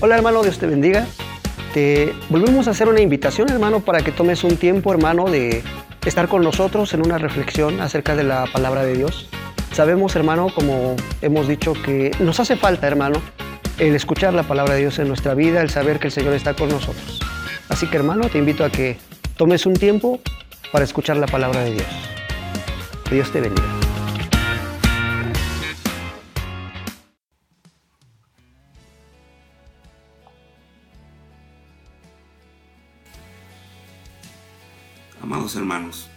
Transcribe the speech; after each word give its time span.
Hola 0.00 0.14
hermano, 0.14 0.42
Dios 0.42 0.60
te 0.60 0.66
bendiga. 0.68 1.08
Te 1.74 2.14
volvemos 2.28 2.68
a 2.68 2.70
hacer 2.70 2.88
una 2.88 3.00
invitación 3.00 3.50
hermano 3.50 3.80
para 3.80 4.00
que 4.00 4.12
tomes 4.12 4.44
un 4.44 4.56
tiempo 4.56 4.92
hermano 4.92 5.24
de 5.28 5.64
estar 6.06 6.28
con 6.28 6.44
nosotros 6.44 6.94
en 6.94 7.04
una 7.04 7.18
reflexión 7.18 7.80
acerca 7.80 8.14
de 8.14 8.22
la 8.22 8.46
palabra 8.46 8.84
de 8.84 8.94
Dios. 8.94 9.28
Sabemos 9.72 10.14
hermano, 10.14 10.50
como 10.54 10.94
hemos 11.20 11.48
dicho, 11.48 11.72
que 11.72 12.12
nos 12.20 12.38
hace 12.38 12.54
falta 12.54 12.86
hermano 12.86 13.20
el 13.78 13.96
escuchar 13.96 14.34
la 14.34 14.44
palabra 14.44 14.74
de 14.74 14.80
Dios 14.80 15.00
en 15.00 15.08
nuestra 15.08 15.34
vida, 15.34 15.62
el 15.62 15.70
saber 15.70 15.98
que 15.98 16.06
el 16.06 16.12
Señor 16.12 16.34
está 16.34 16.54
con 16.54 16.68
nosotros. 16.68 17.18
Así 17.68 17.88
que 17.88 17.96
hermano, 17.96 18.28
te 18.28 18.38
invito 18.38 18.64
a 18.64 18.70
que 18.70 18.98
tomes 19.36 19.66
un 19.66 19.74
tiempo 19.74 20.20
para 20.70 20.84
escuchar 20.84 21.16
la 21.16 21.26
palabra 21.26 21.64
de 21.64 21.72
Dios. 21.72 21.86
Que 23.08 23.16
Dios 23.16 23.32
te 23.32 23.40
bendiga. 23.40 23.77
Amados 35.30 35.56
hermanos, 35.56 36.08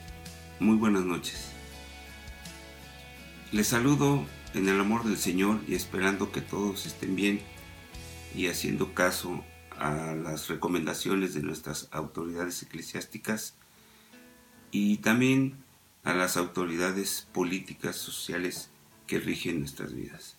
muy 0.61 0.77
buenas 0.77 1.03
noches. 1.03 1.51
Les 3.51 3.67
saludo 3.67 4.25
en 4.53 4.69
el 4.69 4.79
amor 4.79 5.03
del 5.03 5.17
Señor 5.17 5.59
y 5.67 5.75
esperando 5.75 6.31
que 6.31 6.39
todos 6.39 6.85
estén 6.85 7.17
bien 7.17 7.41
y 8.33 8.47
haciendo 8.47 8.93
caso 8.93 9.43
a 9.77 10.15
las 10.15 10.47
recomendaciones 10.47 11.33
de 11.33 11.41
nuestras 11.41 11.89
autoridades 11.91 12.63
eclesiásticas 12.63 13.55
y 14.71 14.99
también 14.99 15.57
a 16.05 16.13
las 16.13 16.37
autoridades 16.37 17.27
políticas, 17.33 17.97
sociales 17.97 18.69
que 19.07 19.19
rigen 19.19 19.59
nuestras 19.59 19.93
vidas. 19.93 20.37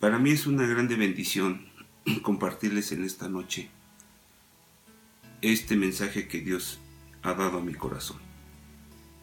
Para 0.00 0.18
mí 0.18 0.30
es 0.30 0.46
una 0.46 0.66
grande 0.66 0.96
bendición 0.96 1.68
compartirles 2.22 2.92
en 2.92 3.04
esta 3.04 3.28
noche 3.28 3.68
este 5.42 5.76
mensaje 5.76 6.26
que 6.26 6.40
Dios 6.40 6.80
ha 7.24 7.34
dado 7.34 7.58
a 7.58 7.62
mi 7.62 7.74
corazón. 7.74 8.18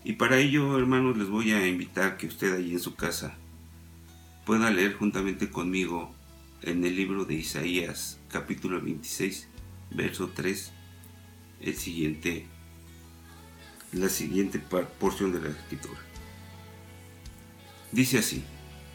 Y 0.03 0.13
para 0.13 0.37
ello, 0.37 0.77
hermanos, 0.77 1.15
les 1.17 1.29
voy 1.29 1.51
a 1.51 1.67
invitar 1.67 2.17
que 2.17 2.27
usted 2.27 2.53
allí 2.53 2.73
en 2.73 2.79
su 2.79 2.95
casa 2.95 3.37
pueda 4.45 4.71
leer 4.71 4.95
juntamente 4.95 5.51
conmigo 5.51 6.11
en 6.63 6.83
el 6.83 6.95
libro 6.95 7.25
de 7.25 7.35
Isaías, 7.35 8.19
capítulo 8.27 8.81
26, 8.81 9.47
verso 9.91 10.29
3, 10.29 10.71
el 11.61 11.75
siguiente, 11.75 12.47
la 13.93 14.09
siguiente 14.09 14.59
porción 14.99 15.31
de 15.31 15.41
la 15.41 15.49
escritura. 15.49 15.99
Dice 17.91 18.17
así, 18.17 18.43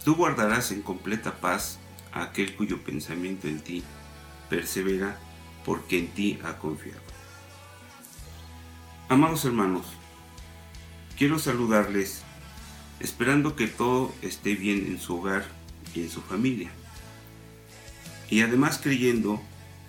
tú 0.05 0.17
guardarás 0.17 0.73
en 0.73 0.83
completa 0.83 1.41
paz 1.41 1.79
a 2.13 2.25
aquel 2.25 2.57
cuyo 2.57 2.83
pensamiento 2.83 3.47
en 3.47 3.61
ti 3.61 3.85
persevera 4.51 5.17
porque 5.65 5.99
en 5.99 6.09
ti 6.09 6.39
ha 6.43 6.59
confiado. 6.59 7.16
Amados 9.09 9.45
hermanos, 9.45 9.87
quiero 11.17 11.39
saludarles 11.39 12.23
esperando 12.99 13.55
que 13.55 13.69
todo 13.69 14.13
esté 14.21 14.57
bien 14.57 14.85
en 14.89 14.99
su 14.99 15.19
hogar 15.19 15.47
y 15.95 16.01
en 16.01 16.11
su 16.11 16.21
familia. 16.23 16.71
Y 18.29 18.41
además 18.41 18.81
creyendo 18.83 19.41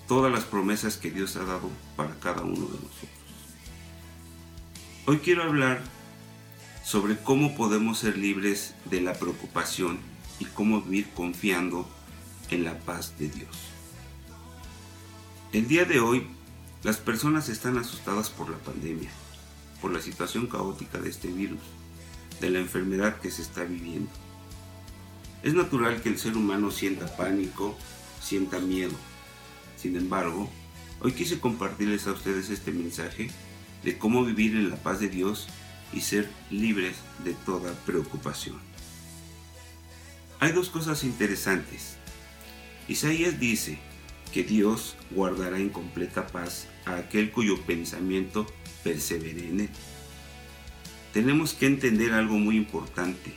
todas 0.07 0.31
las 0.31 0.43
promesas 0.43 0.97
que 0.97 1.09
Dios 1.09 1.35
ha 1.35 1.45
dado 1.45 1.67
para 1.95 2.13
cada 2.19 2.43
uno 2.43 2.67
de 2.67 2.73
nosotros. 2.73 3.09
Hoy 5.07 5.17
quiero 5.17 5.41
hablar 5.41 5.81
sobre 6.83 7.17
cómo 7.17 7.55
podemos 7.55 7.97
ser 7.97 8.19
libres 8.19 8.75
de 8.85 9.01
la 9.01 9.13
preocupación 9.15 9.97
y 10.39 10.45
cómo 10.45 10.83
vivir 10.83 11.09
confiando 11.15 11.89
en 12.51 12.63
la 12.63 12.77
paz 12.77 13.17
de 13.17 13.29
Dios. 13.29 13.57
El 15.53 15.67
día 15.67 15.85
de 15.85 16.01
hoy 16.01 16.36
las 16.83 16.97
personas 16.97 17.49
están 17.49 17.77
asustadas 17.77 18.29
por 18.29 18.49
la 18.49 18.57
pandemia, 18.57 19.09
por 19.81 19.91
la 19.91 20.01
situación 20.01 20.47
caótica 20.47 20.99
de 20.99 21.09
este 21.09 21.27
virus, 21.27 21.59
de 22.39 22.49
la 22.49 22.59
enfermedad 22.59 23.19
que 23.19 23.31
se 23.31 23.41
está 23.41 23.63
viviendo. 23.63 24.11
Es 25.43 25.53
natural 25.53 26.01
que 26.01 26.09
el 26.09 26.19
ser 26.19 26.37
humano 26.37 26.71
sienta 26.71 27.15
pánico, 27.15 27.75
sienta 28.21 28.59
miedo. 28.59 28.93
Sin 29.75 29.95
embargo, 29.95 30.49
hoy 31.01 31.13
quise 31.13 31.39
compartirles 31.39 32.07
a 32.07 32.11
ustedes 32.11 32.49
este 32.49 32.71
mensaje 32.71 33.29
de 33.83 33.97
cómo 33.97 34.23
vivir 34.23 34.55
en 34.55 34.69
la 34.69 34.75
paz 34.77 34.99
de 34.99 35.09
Dios 35.09 35.47
y 35.93 36.01
ser 36.01 36.29
libres 36.51 36.97
de 37.23 37.33
toda 37.33 37.73
preocupación. 37.85 38.57
Hay 40.39 40.51
dos 40.51 40.69
cosas 40.69 41.03
interesantes. 41.03 41.97
Isaías 42.87 43.39
dice, 43.39 43.79
que 44.27 44.43
Dios 44.43 44.95
guardará 45.11 45.59
en 45.59 45.69
completa 45.69 46.27
paz 46.27 46.67
a 46.85 46.97
aquel 46.97 47.31
cuyo 47.31 47.61
pensamiento 47.61 48.45
persevere 48.83 49.47
en 49.47 49.61
él. 49.61 49.69
Tenemos 51.13 51.53
que 51.53 51.67
entender 51.67 52.13
algo 52.13 52.35
muy 52.37 52.57
importante, 52.57 53.33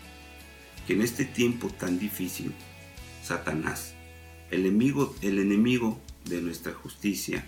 que 0.86 0.94
en 0.94 1.02
este 1.02 1.24
tiempo 1.24 1.68
tan 1.68 1.98
difícil, 1.98 2.52
Satanás, 3.22 3.94
el 4.50 4.66
enemigo, 4.66 5.14
el 5.22 5.38
enemigo 5.38 6.00
de 6.24 6.42
nuestra 6.42 6.72
justicia, 6.72 7.44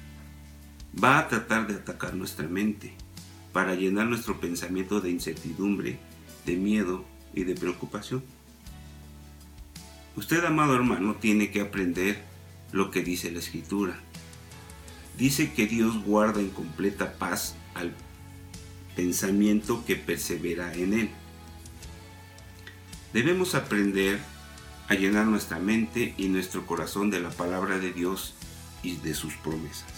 va 1.02 1.18
a 1.18 1.28
tratar 1.28 1.66
de 1.66 1.74
atacar 1.74 2.14
nuestra 2.14 2.46
mente 2.48 2.94
para 3.52 3.74
llenar 3.74 4.06
nuestro 4.06 4.40
pensamiento 4.40 5.00
de 5.00 5.10
incertidumbre, 5.10 5.98
de 6.46 6.56
miedo 6.56 7.04
y 7.34 7.44
de 7.44 7.54
preocupación. 7.54 8.22
Usted, 10.16 10.44
amado 10.44 10.74
hermano, 10.74 11.16
tiene 11.16 11.50
que 11.50 11.60
aprender 11.60 12.31
lo 12.72 12.90
que 12.90 13.02
dice 13.02 13.30
la 13.30 13.38
escritura. 13.38 13.98
Dice 15.16 15.52
que 15.52 15.66
Dios 15.66 16.02
guarda 16.04 16.40
en 16.40 16.50
completa 16.50 17.14
paz 17.14 17.54
al 17.74 17.92
pensamiento 18.96 19.84
que 19.86 19.96
persevera 19.96 20.74
en 20.74 20.94
él. 20.94 21.10
Debemos 23.12 23.54
aprender 23.54 24.18
a 24.88 24.94
llenar 24.94 25.26
nuestra 25.26 25.58
mente 25.58 26.14
y 26.16 26.28
nuestro 26.28 26.66
corazón 26.66 27.10
de 27.10 27.20
la 27.20 27.30
palabra 27.30 27.78
de 27.78 27.92
Dios 27.92 28.34
y 28.82 28.96
de 28.96 29.14
sus 29.14 29.34
promesas. 29.34 29.92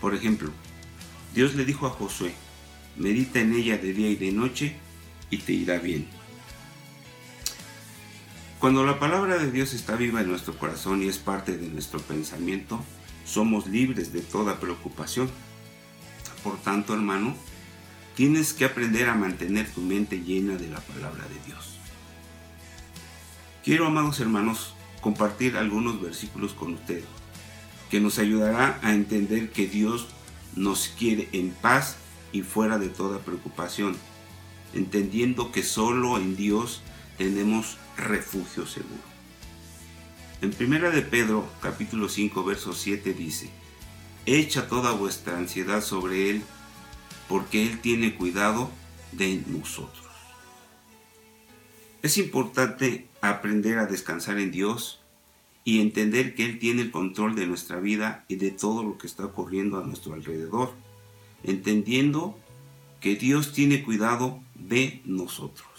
Por 0.00 0.14
ejemplo, 0.14 0.50
Dios 1.34 1.54
le 1.54 1.64
dijo 1.64 1.86
a 1.86 1.90
Josué, 1.90 2.34
medita 2.96 3.40
en 3.40 3.54
ella 3.54 3.78
de 3.78 3.92
día 3.92 4.10
y 4.10 4.16
de 4.16 4.32
noche 4.32 4.76
y 5.30 5.38
te 5.38 5.52
irá 5.52 5.78
bien. 5.78 6.08
Cuando 8.62 8.86
la 8.86 9.00
palabra 9.00 9.38
de 9.38 9.50
Dios 9.50 9.74
está 9.74 9.96
viva 9.96 10.20
en 10.20 10.28
nuestro 10.28 10.56
corazón 10.56 11.02
y 11.02 11.08
es 11.08 11.18
parte 11.18 11.56
de 11.56 11.66
nuestro 11.66 11.98
pensamiento, 11.98 12.78
somos 13.24 13.66
libres 13.66 14.12
de 14.12 14.20
toda 14.20 14.60
preocupación. 14.60 15.28
Por 16.44 16.58
tanto, 16.58 16.94
hermano, 16.94 17.34
tienes 18.14 18.52
que 18.52 18.64
aprender 18.64 19.08
a 19.08 19.16
mantener 19.16 19.68
tu 19.68 19.80
mente 19.80 20.20
llena 20.20 20.54
de 20.54 20.68
la 20.68 20.78
palabra 20.78 21.24
de 21.24 21.44
Dios. 21.44 21.76
Quiero, 23.64 23.88
amados 23.88 24.20
hermanos, 24.20 24.74
compartir 25.00 25.56
algunos 25.56 26.00
versículos 26.00 26.52
con 26.52 26.74
ustedes 26.74 27.02
que 27.90 27.98
nos 27.98 28.20
ayudará 28.20 28.78
a 28.82 28.94
entender 28.94 29.50
que 29.50 29.66
Dios 29.66 30.06
nos 30.54 30.86
quiere 30.86 31.28
en 31.32 31.50
paz 31.50 31.96
y 32.30 32.42
fuera 32.42 32.78
de 32.78 32.90
toda 32.90 33.18
preocupación, 33.18 33.96
entendiendo 34.72 35.50
que 35.50 35.64
solo 35.64 36.16
en 36.16 36.36
Dios 36.36 36.80
tenemos 37.22 37.76
refugio 37.96 38.66
seguro. 38.66 39.00
En 40.40 40.50
primera 40.50 40.90
de 40.90 41.02
Pedro, 41.02 41.48
capítulo 41.60 42.08
5, 42.08 42.42
verso 42.42 42.72
7 42.72 43.14
dice, 43.14 43.48
Echa 44.26 44.66
toda 44.66 44.90
vuestra 44.90 45.38
ansiedad 45.38 45.84
sobre 45.84 46.30
Él, 46.30 46.42
porque 47.28 47.62
Él 47.62 47.80
tiene 47.80 48.16
cuidado 48.16 48.72
de 49.12 49.40
nosotros. 49.46 50.04
Es 52.02 52.18
importante 52.18 53.06
aprender 53.20 53.78
a 53.78 53.86
descansar 53.86 54.40
en 54.40 54.50
Dios 54.50 55.00
y 55.62 55.80
entender 55.80 56.34
que 56.34 56.44
Él 56.44 56.58
tiene 56.58 56.82
el 56.82 56.90
control 56.90 57.36
de 57.36 57.46
nuestra 57.46 57.78
vida 57.78 58.24
y 58.26 58.34
de 58.34 58.50
todo 58.50 58.82
lo 58.82 58.98
que 58.98 59.06
está 59.06 59.26
ocurriendo 59.26 59.78
a 59.78 59.86
nuestro 59.86 60.14
alrededor, 60.14 60.74
entendiendo 61.44 62.36
que 63.00 63.14
Dios 63.14 63.52
tiene 63.52 63.84
cuidado 63.84 64.40
de 64.56 65.02
nosotros. 65.04 65.71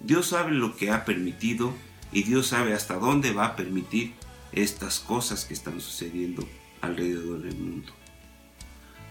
Dios 0.00 0.28
sabe 0.28 0.52
lo 0.52 0.76
que 0.76 0.90
ha 0.90 1.04
permitido 1.04 1.74
y 2.12 2.22
Dios 2.22 2.48
sabe 2.48 2.72
hasta 2.72 2.94
dónde 2.94 3.32
va 3.32 3.46
a 3.46 3.56
permitir 3.56 4.14
estas 4.52 5.00
cosas 5.00 5.44
que 5.44 5.54
están 5.54 5.80
sucediendo 5.80 6.48
alrededor 6.80 7.42
del 7.42 7.56
mundo. 7.56 7.92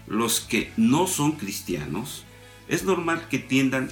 Los 0.06 0.40
que 0.40 0.72
no 0.76 1.06
son 1.06 1.32
cristianos, 1.32 2.24
es 2.68 2.84
normal 2.84 3.28
que 3.28 3.38
tiendan 3.38 3.90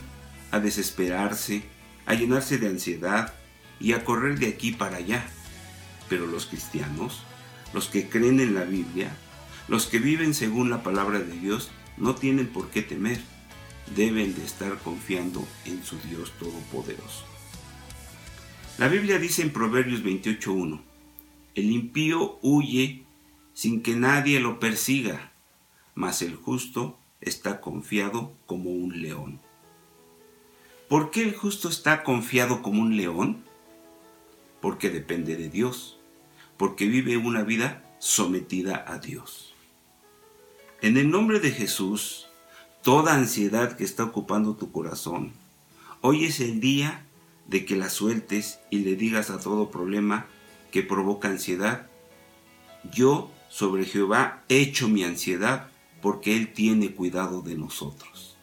a 0.50 0.58
desesperarse, 0.58 1.62
a 2.06 2.14
llenarse 2.14 2.58
de 2.58 2.68
ansiedad 2.68 3.34
y 3.78 3.92
a 3.92 4.04
correr 4.04 4.38
de 4.38 4.48
aquí 4.48 4.72
para 4.72 4.96
allá. 4.96 5.26
Pero 6.08 6.26
los 6.26 6.46
cristianos, 6.46 7.22
los 7.74 7.88
que 7.88 8.08
creen 8.08 8.40
en 8.40 8.54
la 8.54 8.64
Biblia, 8.64 9.14
los 9.68 9.86
que 9.86 9.98
viven 9.98 10.32
según 10.32 10.70
la 10.70 10.82
palabra 10.82 11.18
de 11.18 11.38
Dios, 11.38 11.70
no 11.98 12.14
tienen 12.14 12.46
por 12.46 12.70
qué 12.70 12.82
temer 12.82 13.20
deben 13.94 14.34
de 14.34 14.44
estar 14.44 14.78
confiando 14.78 15.46
en 15.64 15.84
su 15.84 15.98
Dios 16.00 16.32
Todopoderoso. 16.38 17.24
La 18.78 18.88
Biblia 18.88 19.18
dice 19.18 19.42
en 19.42 19.52
Proverbios 19.52 20.02
28.1, 20.02 20.80
El 21.54 21.70
impío 21.70 22.38
huye 22.42 23.04
sin 23.54 23.82
que 23.82 23.96
nadie 23.96 24.40
lo 24.40 24.60
persiga, 24.60 25.32
mas 25.94 26.20
el 26.20 26.36
justo 26.36 26.98
está 27.20 27.60
confiado 27.60 28.36
como 28.44 28.70
un 28.70 29.00
león. 29.00 29.40
¿Por 30.88 31.10
qué 31.10 31.22
el 31.22 31.34
justo 31.34 31.68
está 31.68 32.04
confiado 32.04 32.62
como 32.62 32.82
un 32.82 32.96
león? 32.96 33.44
Porque 34.60 34.90
depende 34.90 35.36
de 35.36 35.48
Dios, 35.48 35.98
porque 36.56 36.86
vive 36.86 37.16
una 37.16 37.42
vida 37.42 37.82
sometida 37.98 38.84
a 38.86 38.98
Dios. 38.98 39.54
En 40.82 40.96
el 40.98 41.10
nombre 41.10 41.40
de 41.40 41.50
Jesús, 41.50 42.25
toda 42.86 43.14
ansiedad 43.14 43.76
que 43.76 43.82
está 43.82 44.04
ocupando 44.04 44.54
tu 44.54 44.70
corazón, 44.70 45.32
hoy 46.02 46.24
es 46.24 46.38
el 46.38 46.60
día 46.60 47.04
de 47.48 47.64
que 47.64 47.74
la 47.74 47.90
sueltes 47.90 48.60
y 48.70 48.78
le 48.84 48.94
digas 48.94 49.28
a 49.30 49.40
todo 49.40 49.72
problema 49.72 50.26
que 50.70 50.84
provoca 50.84 51.26
ansiedad, 51.26 51.88
yo 52.92 53.28
sobre 53.48 53.86
Jehová 53.86 54.44
echo 54.48 54.88
mi 54.88 55.02
ansiedad 55.02 55.66
porque 56.00 56.36
Él 56.36 56.52
tiene 56.52 56.92
cuidado 56.92 57.42
de 57.42 57.56
nosotros. 57.56 58.36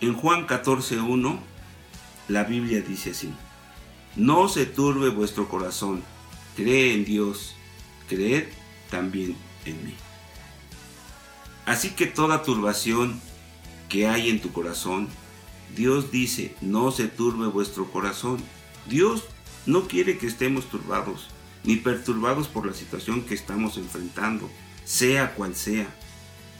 En 0.00 0.12
Juan 0.12 0.48
14.1, 0.48 1.38
la 2.26 2.42
Biblia 2.42 2.80
dice 2.80 3.12
así, 3.12 3.32
no 4.16 4.48
se 4.48 4.66
turbe 4.66 5.10
vuestro 5.10 5.48
corazón, 5.48 6.02
cree 6.56 6.92
en 6.92 7.04
Dios, 7.04 7.54
creed 8.08 8.48
también 8.90 9.36
en 9.64 9.84
mí. 9.86 9.94
Así 11.66 11.90
que 11.90 12.06
toda 12.06 12.42
turbación 12.44 13.20
que 13.88 14.06
hay 14.06 14.30
en 14.30 14.40
tu 14.40 14.52
corazón, 14.52 15.08
Dios 15.74 16.10
dice, 16.12 16.54
no 16.60 16.92
se 16.92 17.08
turbe 17.08 17.48
vuestro 17.48 17.90
corazón. 17.90 18.38
Dios 18.88 19.24
no 19.66 19.88
quiere 19.88 20.16
que 20.16 20.28
estemos 20.28 20.70
turbados, 20.70 21.26
ni 21.64 21.76
perturbados 21.76 22.46
por 22.46 22.66
la 22.66 22.72
situación 22.72 23.22
que 23.22 23.34
estamos 23.34 23.76
enfrentando, 23.76 24.48
sea 24.84 25.34
cual 25.34 25.56
sea. 25.56 25.92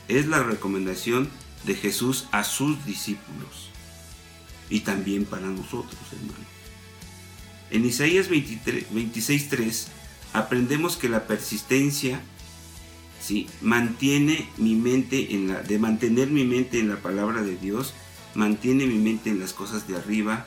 Es 0.08 0.26
la 0.26 0.42
recomendación 0.42 1.30
de 1.64 1.74
Jesús 1.74 2.26
a 2.32 2.42
sus 2.44 2.84
discípulos 2.84 3.70
y 4.68 4.80
también 4.80 5.24
para 5.24 5.46
nosotros, 5.46 6.00
hermanos. 6.12 6.46
En 7.70 7.84
Isaías 7.84 8.28
26.3 8.28 9.86
aprendemos 10.32 10.96
que 10.96 11.08
la 11.08 11.26
persistencia 11.26 12.20
¿sí? 13.26 13.48
mantiene 13.60 14.48
mi 14.56 14.76
mente 14.76 15.34
en 15.34 15.48
la, 15.48 15.60
de 15.60 15.80
mantener 15.80 16.28
mi 16.28 16.44
mente 16.44 16.78
en 16.78 16.88
la 16.88 17.02
palabra 17.02 17.42
de 17.42 17.56
Dios, 17.56 17.92
mantiene 18.36 18.86
mi 18.86 18.98
mente 18.98 19.30
en 19.30 19.40
las 19.40 19.52
cosas 19.52 19.88
de 19.88 19.96
arriba 19.96 20.46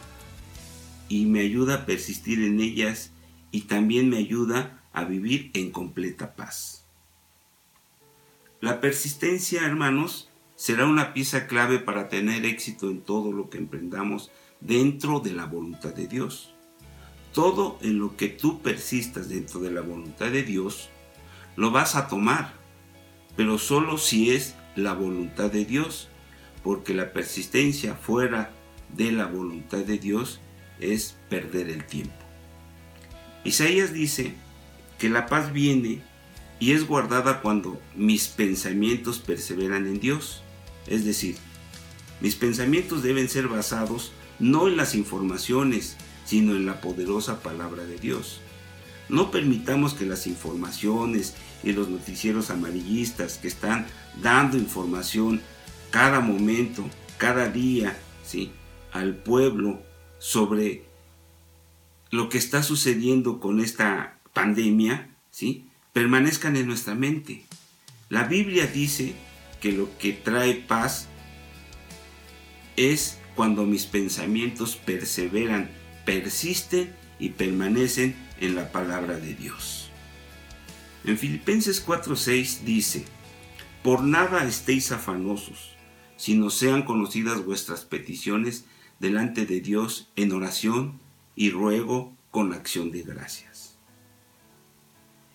y 1.10 1.26
me 1.26 1.42
ayuda 1.42 1.76
a 1.76 1.86
persistir 1.86 2.42
en 2.42 2.62
ellas 2.62 3.12
y 3.52 3.62
también 3.62 4.10
me 4.10 4.18
ayuda 4.18 4.82
a 4.94 5.04
vivir 5.04 5.52
en 5.56 5.72
completa 5.72 6.38
paz. 6.38 6.86
La 8.62 8.80
persistencia, 8.80 9.66
hermanos, 9.66 10.30
será 10.56 10.86
una 10.86 11.14
pieza 11.14 11.48
clave 11.48 11.80
para 11.80 12.08
tener 12.08 12.46
éxito 12.46 12.90
en 12.90 13.02
todo 13.02 13.34
lo 13.34 13.50
que 13.50 13.58
emprendamos 13.58 14.32
dentro 14.62 15.20
de 15.20 15.34
la 15.34 15.46
voluntad 15.46 15.94
de 15.94 16.08
Dios. 16.08 16.54
Todo 17.34 17.78
en 17.82 18.00
lo 18.00 18.16
que 18.16 18.30
tú 18.30 18.62
persistas 18.62 19.28
dentro 19.28 19.60
de 19.60 19.72
la 19.72 19.82
voluntad 19.82 20.32
de 20.32 20.44
Dios, 20.44 20.90
lo 21.58 21.72
vas 21.72 21.96
a 21.96 22.08
tomar 22.08 22.59
pero 23.40 23.58
solo 23.58 23.98
si 23.98 24.32
es 24.32 24.54
la 24.76 24.92
voluntad 24.92 25.50
de 25.50 25.64
Dios, 25.64 26.10
porque 26.62 26.94
la 26.94 27.14
persistencia 27.14 27.96
fuera 27.96 28.52
de 28.98 29.14
la 29.14 29.28
voluntad 29.28 29.78
de 29.78 29.98
Dios 29.98 30.42
es 30.82 31.16
perder 31.30 31.70
el 31.70 31.86
tiempo. 31.86 32.12
Isaías 33.46 33.94
dice 33.94 34.34
que 34.98 35.08
la 35.08 35.28
paz 35.28 35.54
viene 35.54 36.02
y 36.60 36.74
es 36.74 36.86
guardada 36.86 37.40
cuando 37.40 37.80
mis 37.96 38.28
pensamientos 38.28 39.20
perseveran 39.20 39.88
en 39.88 40.02
Dios. 40.02 40.44
Es 40.86 41.06
decir, 41.06 41.38
mis 42.20 42.36
pensamientos 42.36 43.04
deben 43.04 43.30
ser 43.30 43.48
basados 43.48 44.12
no 44.40 44.68
en 44.68 44.76
las 44.76 44.96
informaciones, 44.96 45.96
sino 46.26 46.58
en 46.58 46.66
la 46.66 46.82
poderosa 46.82 47.42
palabra 47.42 47.86
de 47.86 48.00
Dios. 48.00 48.42
No 49.08 49.32
permitamos 49.32 49.94
que 49.94 50.06
las 50.06 50.28
informaciones 50.28 51.36
y 51.64 51.74
los 51.74 51.90
noticieros 51.90 52.50
amarillistas 52.50 53.38
que 53.38 53.48
están 53.48 53.86
dando 54.22 54.58
información 54.58 55.42
cada 55.92 56.20
momento, 56.20 56.90
cada 57.18 57.50
día, 57.50 57.98
¿sí? 58.24 58.52
al 58.92 59.16
pueblo 59.16 59.82
sobre 60.20 60.84
lo 62.12 62.30
que 62.30 62.38
está 62.38 62.64
sucediendo 62.64 63.40
con 63.40 63.60
esta 63.60 64.20
pandemia, 64.34 65.10
¿sí? 65.32 65.68
permanezcan 65.94 66.56
en 66.56 66.68
nuestra 66.68 66.96
mente. 66.96 67.44
La 68.10 68.24
Biblia 68.24 68.68
dice 68.68 69.14
que 69.62 69.72
lo 69.72 69.90
que 69.98 70.14
trae 70.14 70.56
paz 70.56 71.08
es 72.76 73.20
cuando 73.36 73.66
mis 73.66 73.86
pensamientos 73.86 74.76
perseveran, 74.76 75.70
persisten 76.06 76.96
y 77.20 77.30
permanecen 77.30 78.16
en 78.40 78.56
la 78.56 78.72
palabra 78.72 79.18
de 79.18 79.36
Dios. 79.36 79.89
En 81.06 81.18
Filipenses 81.18 81.86
4:6 81.86 82.64
dice, 82.64 83.06
Por 83.84 84.04
nada 84.04 84.46
estéis 84.46 84.92
afanosos, 84.92 85.76
sino 86.18 86.50
sean 86.50 86.84
conocidas 86.84 87.46
vuestras 87.46 87.86
peticiones 87.86 88.66
delante 89.00 89.46
de 89.46 89.62
Dios 89.62 90.10
en 90.16 90.34
oración 90.34 91.00
y 91.36 91.52
ruego 91.52 92.14
con 92.32 92.54
acción 92.54 92.92
de 92.92 93.04
gracias. 93.04 93.78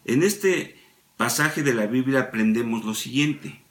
En 0.04 0.22
este 0.22 0.76
pasaje 1.16 1.62
de 1.62 1.72
la 1.72 1.86
Biblia 1.86 2.20
aprendemos 2.20 2.84
lo 2.84 2.94
siguiente. 2.94 3.62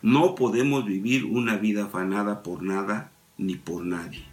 No 0.00 0.36
podemos 0.36 0.84
vivir 0.84 1.24
una 1.24 1.56
vida 1.56 1.86
afanada 1.86 2.42
por 2.42 2.62
nada 2.62 3.12
ni 3.36 3.56
por 3.56 3.84
nadie. 3.84 4.24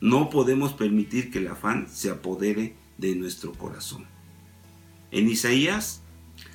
No 0.00 0.30
podemos 0.30 0.72
permitir 0.72 1.30
que 1.30 1.38
el 1.38 1.48
afán 1.48 1.86
se 1.90 2.10
apodere 2.10 2.74
de 2.96 3.14
nuestro 3.14 3.52
corazón. 3.52 4.06
En 5.10 5.28
Isaías, 5.28 6.02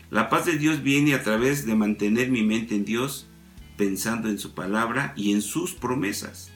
la 0.09 0.29
paz 0.29 0.45
de 0.45 0.57
Dios 0.57 0.83
viene 0.83 1.13
a 1.13 1.23
través 1.23 1.65
de 1.65 1.75
mantener 1.75 2.29
mi 2.29 2.43
mente 2.43 2.75
en 2.75 2.85
Dios, 2.85 3.27
pensando 3.77 4.29
en 4.29 4.39
su 4.39 4.53
palabra 4.53 5.13
y 5.15 5.33
en 5.33 5.41
sus 5.41 5.73
promesas. 5.73 6.51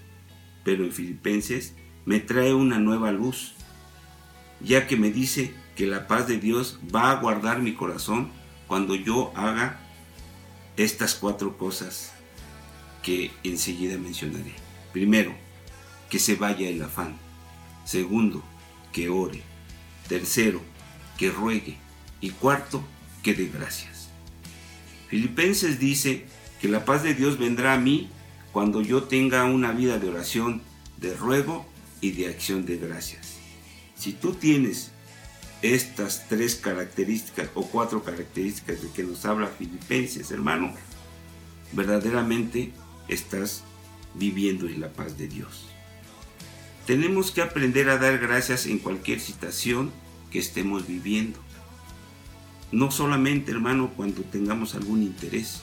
Pero 0.64 0.84
en 0.84 0.92
Filipenses 0.92 1.76
me 2.06 2.20
trae 2.20 2.54
una 2.54 2.80
nueva 2.80 3.12
luz, 3.12 3.54
ya 4.62 4.88
que 4.88 4.98
me 4.98 5.12
dice 5.12 5.54
que 5.76 5.88
la 5.88 6.08
paz 6.08 6.28
de 6.28 6.38
Dios 6.38 6.80
va 6.94 7.12
a 7.12 7.20
guardar 7.20 7.62
mi 7.62 7.74
corazón 7.74 8.30
cuando 8.68 8.96
yo 8.96 9.34
haga 9.36 9.80
estas 10.78 11.16
cuatro 11.16 11.58
cosas 11.58 12.14
que 13.02 13.32
enseguida 13.44 13.98
mencionaré. 13.98 14.54
Primero, 14.94 15.34
que 16.10 16.20
se 16.20 16.36
vaya 16.36 16.70
el 16.70 16.82
afán. 16.82 17.18
Segundo, 17.86 18.44
que 18.92 19.10
ore. 19.10 19.42
Tercero, 20.08 20.62
que 21.18 21.32
ruegue. 21.32 21.78
Y 22.22 22.32
cuarto, 22.32 22.84
que 23.24 23.34
dé 23.34 23.50
gracias. 23.54 24.10
Filipenses 25.10 25.80
dice 25.80 26.26
que 26.62 26.68
la 26.68 26.86
paz 26.86 27.04
de 27.04 27.14
Dios 27.14 27.38
vendrá 27.38 27.74
a 27.74 27.80
mí 27.80 28.10
cuando 28.52 28.82
yo 28.82 29.04
tenga 29.04 29.46
una 29.46 29.72
vida 29.72 29.98
de 29.98 30.10
oración, 30.10 30.62
de 30.98 31.16
ruego 31.16 31.66
y 32.02 32.12
de 32.12 32.28
acción 32.28 32.66
de 32.66 32.78
gracias. 32.78 33.38
Si 33.96 34.14
tú 34.14 34.34
tienes 34.34 34.92
estas 35.62 36.28
tres 36.30 36.56
características 36.56 37.50
o 37.54 37.66
cuatro 37.66 38.04
características 38.04 38.82
de 38.82 38.90
que 38.92 39.04
nos 39.04 39.26
habla 39.26 39.48
Filipenses, 39.48 40.32
hermano, 40.32 40.74
verdaderamente 41.74 42.72
estás 43.08 43.64
viviendo 44.16 44.68
en 44.68 44.82
la 44.82 44.92
paz 44.94 45.18
de 45.18 45.28
Dios. 45.28 45.68
Tenemos 46.86 47.32
que 47.32 47.42
aprender 47.42 47.90
a 47.90 47.98
dar 47.98 48.18
gracias 48.18 48.66
en 48.66 48.80
cualquier 48.80 49.20
situación 49.20 49.92
que 50.32 50.40
estemos 50.40 50.88
viviendo. 50.88 51.40
No 52.72 52.92
solamente, 52.92 53.52
hermano, 53.52 53.92
cuando 53.96 54.22
tengamos 54.22 54.76
algún 54.76 55.02
interés. 55.04 55.62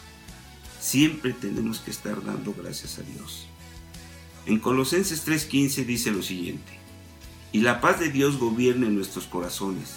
Siempre 0.80 1.32
tenemos 1.32 1.80
que 1.80 1.90
estar 1.90 2.25
dando 2.25 2.54
gracias 2.54 2.98
a 2.98 3.02
Dios. 3.02 3.46
En 4.46 4.60
Colosenses 4.60 5.25
3:15 5.26 5.84
dice 5.84 6.12
lo 6.12 6.22
siguiente, 6.22 6.78
y 7.50 7.60
la 7.60 7.80
paz 7.80 7.98
de 7.98 8.10
Dios 8.10 8.38
gobierne 8.38 8.88
nuestros 8.88 9.25
corazones, 9.25 9.96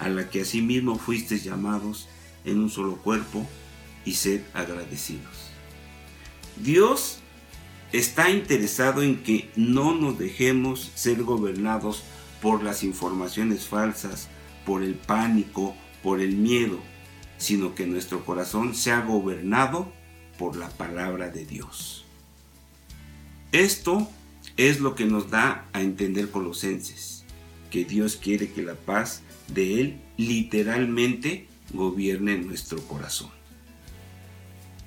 a 0.00 0.08
la 0.08 0.28
que 0.30 0.40
asimismo 0.40 0.98
fuisteis 0.98 1.44
llamados 1.44 2.08
en 2.44 2.58
un 2.58 2.70
solo 2.70 2.96
cuerpo, 2.96 3.46
y 4.04 4.14
sed 4.14 4.42
agradecidos. 4.54 5.50
Dios 6.56 7.18
está 7.92 8.30
interesado 8.30 9.02
en 9.02 9.22
que 9.22 9.50
no 9.54 9.94
nos 9.94 10.18
dejemos 10.18 10.90
ser 10.94 11.22
gobernados 11.22 12.02
por 12.42 12.62
las 12.62 12.82
informaciones 12.82 13.66
falsas, 13.66 14.28
por 14.66 14.82
el 14.82 14.94
pánico, 14.94 15.76
por 16.02 16.20
el 16.20 16.36
miedo, 16.36 16.78
sino 17.38 17.74
que 17.74 17.86
nuestro 17.86 18.24
corazón 18.24 18.74
sea 18.74 19.00
gobernado 19.00 19.92
por 20.38 20.56
la 20.56 20.68
palabra 20.68 21.30
de 21.30 21.44
Dios. 21.44 22.04
Esto 23.52 24.08
es 24.56 24.80
lo 24.80 24.94
que 24.94 25.06
nos 25.06 25.30
da 25.30 25.66
a 25.72 25.80
entender 25.80 26.30
Colosenses, 26.30 27.24
que 27.70 27.84
Dios 27.84 28.16
quiere 28.16 28.50
que 28.52 28.62
la 28.62 28.74
paz 28.74 29.22
de 29.48 29.80
Él 29.80 30.00
literalmente 30.16 31.46
gobierne 31.72 32.38
nuestro 32.38 32.80
corazón. 32.82 33.30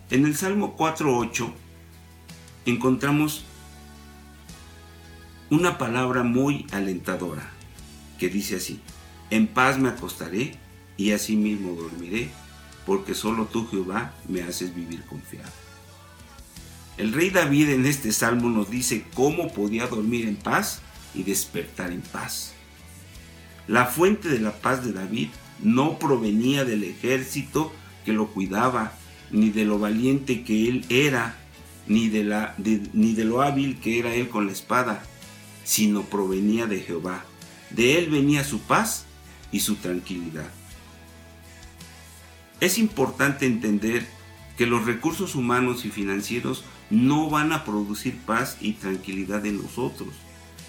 En 0.09 0.25
el 0.25 0.35
Salmo 0.35 0.75
4.8 0.77 1.53
encontramos 2.65 3.43
una 5.49 5.77
palabra 5.77 6.23
muy 6.23 6.65
alentadora 6.71 7.49
que 8.19 8.29
dice 8.29 8.57
así, 8.57 8.79
en 9.29 9.47
paz 9.47 9.79
me 9.79 9.89
acostaré 9.89 10.60
y 11.01 11.13
asimismo 11.13 11.73
dormiré, 11.73 12.29
porque 12.85 13.15
solo 13.15 13.45
tú 13.45 13.67
Jehová 13.67 14.13
me 14.29 14.43
haces 14.43 14.75
vivir 14.75 15.03
confiado. 15.05 15.49
El 16.97 17.11
rey 17.11 17.31
David 17.31 17.69
en 17.69 17.87
este 17.87 18.11
salmo 18.11 18.51
nos 18.51 18.69
dice 18.69 19.03
cómo 19.15 19.51
podía 19.51 19.87
dormir 19.87 20.27
en 20.27 20.35
paz 20.35 20.81
y 21.15 21.23
despertar 21.23 21.91
en 21.91 22.01
paz. 22.01 22.53
La 23.67 23.87
fuente 23.87 24.29
de 24.29 24.39
la 24.39 24.51
paz 24.51 24.85
de 24.85 24.93
David 24.93 25.29
no 25.63 25.97
provenía 25.97 26.65
del 26.65 26.83
ejército 26.83 27.73
que 28.05 28.13
lo 28.13 28.27
cuidaba, 28.27 28.93
ni 29.31 29.49
de 29.49 29.65
lo 29.65 29.79
valiente 29.79 30.43
que 30.43 30.69
él 30.69 30.85
era, 30.89 31.35
ni 31.87 32.09
de, 32.09 32.23
la, 32.23 32.53
ni 32.93 33.13
de 33.13 33.25
lo 33.25 33.41
hábil 33.41 33.79
que 33.79 33.97
era 33.97 34.13
él 34.13 34.29
con 34.29 34.45
la 34.45 34.51
espada, 34.51 35.03
sino 35.63 36.03
provenía 36.03 36.67
de 36.67 36.81
Jehová. 36.81 37.25
De 37.71 37.97
él 37.97 38.11
venía 38.11 38.43
su 38.43 38.59
paz 38.59 39.05
y 39.51 39.61
su 39.61 39.77
tranquilidad. 39.77 40.60
Es 42.61 42.77
importante 42.77 43.47
entender 43.47 44.05
que 44.55 44.67
los 44.67 44.85
recursos 44.85 45.33
humanos 45.33 45.83
y 45.83 45.89
financieros 45.89 46.63
no 46.91 47.27
van 47.27 47.51
a 47.53 47.65
producir 47.65 48.15
paz 48.19 48.57
y 48.61 48.73
tranquilidad 48.73 49.45
en 49.47 49.61
nosotros. 49.61 50.09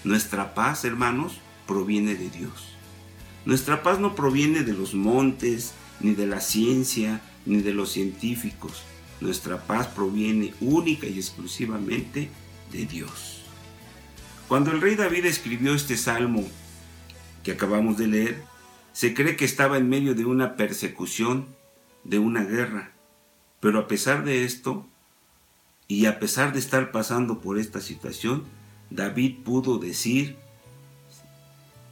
Nuestra 0.03 0.55
paz, 0.55 0.85
hermanos, 0.85 1.37
proviene 1.67 2.15
de 2.15 2.31
Dios. 2.31 2.73
Nuestra 3.45 3.83
paz 3.83 3.99
no 3.99 4.15
proviene 4.15 4.63
de 4.63 4.73
los 4.73 4.95
montes, 4.95 5.73
ni 5.99 6.15
de 6.15 6.25
la 6.25 6.41
ciencia, 6.41 7.21
ni 7.45 7.61
de 7.61 7.75
los 7.75 7.91
científicos. 7.91 8.81
Nuestra 9.21 9.61
paz 9.67 9.87
proviene 9.87 10.55
única 10.61 11.05
y 11.05 11.19
exclusivamente 11.19 12.29
de 12.71 12.85
Dios. 12.87 13.43
Cuando 14.47 14.71
el 14.71 14.81
rey 14.81 14.95
David 14.95 15.25
escribió 15.25 15.75
este 15.75 15.95
salmo 15.95 16.43
que 17.43 17.51
acabamos 17.51 17.97
de 17.97 18.07
leer, 18.07 18.43
se 18.93 19.13
cree 19.13 19.35
que 19.35 19.45
estaba 19.45 19.77
en 19.77 19.89
medio 19.89 20.15
de 20.15 20.25
una 20.25 20.55
persecución, 20.55 21.45
de 22.03 22.19
una 22.19 22.43
guerra. 22.43 22.91
Pero 23.59 23.79
a 23.79 23.87
pesar 23.87 24.23
de 24.23 24.43
esto, 24.43 24.85
y 25.87 26.05
a 26.05 26.19
pesar 26.19 26.53
de 26.53 26.59
estar 26.59 26.91
pasando 26.91 27.39
por 27.39 27.57
esta 27.59 27.81
situación, 27.81 28.43
David 28.89 29.37
pudo 29.43 29.77
decir, 29.77 30.37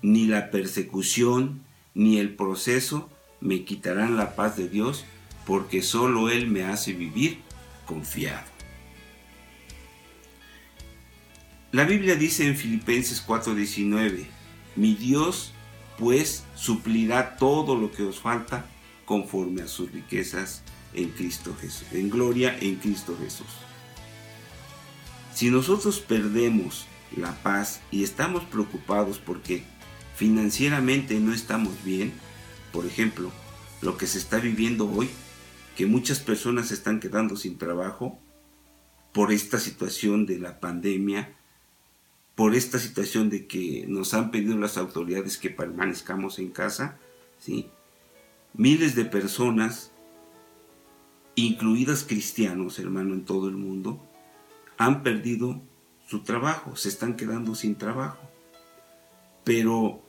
ni 0.01 0.25
la 0.25 0.51
persecución, 0.51 1.61
ni 1.93 2.17
el 2.17 2.35
proceso 2.35 3.09
me 3.39 3.63
quitarán 3.63 4.17
la 4.17 4.35
paz 4.35 4.57
de 4.57 4.69
Dios, 4.69 5.05
porque 5.45 5.81
solo 5.81 6.29
Él 6.29 6.47
me 6.47 6.63
hace 6.63 6.93
vivir 6.93 7.39
confiado. 7.85 8.51
La 11.71 11.85
Biblia 11.85 12.15
dice 12.15 12.47
en 12.47 12.55
Filipenses 12.55 13.25
4:19, 13.25 14.25
mi 14.75 14.93
Dios 14.95 15.53
pues 15.97 16.43
suplirá 16.55 17.37
todo 17.37 17.75
lo 17.75 17.91
que 17.91 18.03
os 18.03 18.19
falta 18.19 18.65
conforme 19.11 19.61
a 19.61 19.67
sus 19.67 19.91
riquezas 19.91 20.63
en 20.93 21.09
Cristo 21.09 21.53
Jesús, 21.59 21.85
en 21.91 22.09
gloria 22.09 22.57
en 22.61 22.77
Cristo 22.77 23.17
Jesús. 23.21 23.49
Si 25.33 25.49
nosotros 25.49 25.99
perdemos 25.99 26.87
la 27.17 27.33
paz 27.43 27.81
y 27.91 28.05
estamos 28.05 28.45
preocupados 28.45 29.19
porque 29.19 29.63
financieramente 30.15 31.19
no 31.19 31.33
estamos 31.33 31.83
bien, 31.83 32.13
por 32.71 32.85
ejemplo, 32.85 33.33
lo 33.81 33.97
que 33.97 34.07
se 34.07 34.17
está 34.17 34.39
viviendo 34.39 34.89
hoy, 34.89 35.09
que 35.75 35.85
muchas 35.85 36.21
personas 36.21 36.71
están 36.71 37.01
quedando 37.01 37.35
sin 37.35 37.57
trabajo 37.57 38.17
por 39.11 39.33
esta 39.33 39.59
situación 39.59 40.25
de 40.25 40.39
la 40.39 40.61
pandemia, 40.61 41.35
por 42.35 42.55
esta 42.55 42.79
situación 42.79 43.29
de 43.29 43.45
que 43.45 43.83
nos 43.89 44.13
han 44.13 44.31
pedido 44.31 44.57
las 44.57 44.77
autoridades 44.77 45.37
que 45.37 45.49
permanezcamos 45.49 46.39
en 46.39 46.47
casa, 46.51 46.97
¿sí? 47.37 47.69
Miles 48.53 48.95
de 48.95 49.05
personas, 49.05 49.91
incluidas 51.35 52.03
cristianos, 52.03 52.79
hermano, 52.79 53.13
en 53.13 53.23
todo 53.23 53.47
el 53.47 53.55
mundo, 53.55 54.05
han 54.77 55.03
perdido 55.03 55.61
su 56.07 56.19
trabajo, 56.23 56.75
se 56.75 56.89
están 56.89 57.15
quedando 57.15 57.55
sin 57.55 57.75
trabajo. 57.75 58.19
Pero 59.43 60.01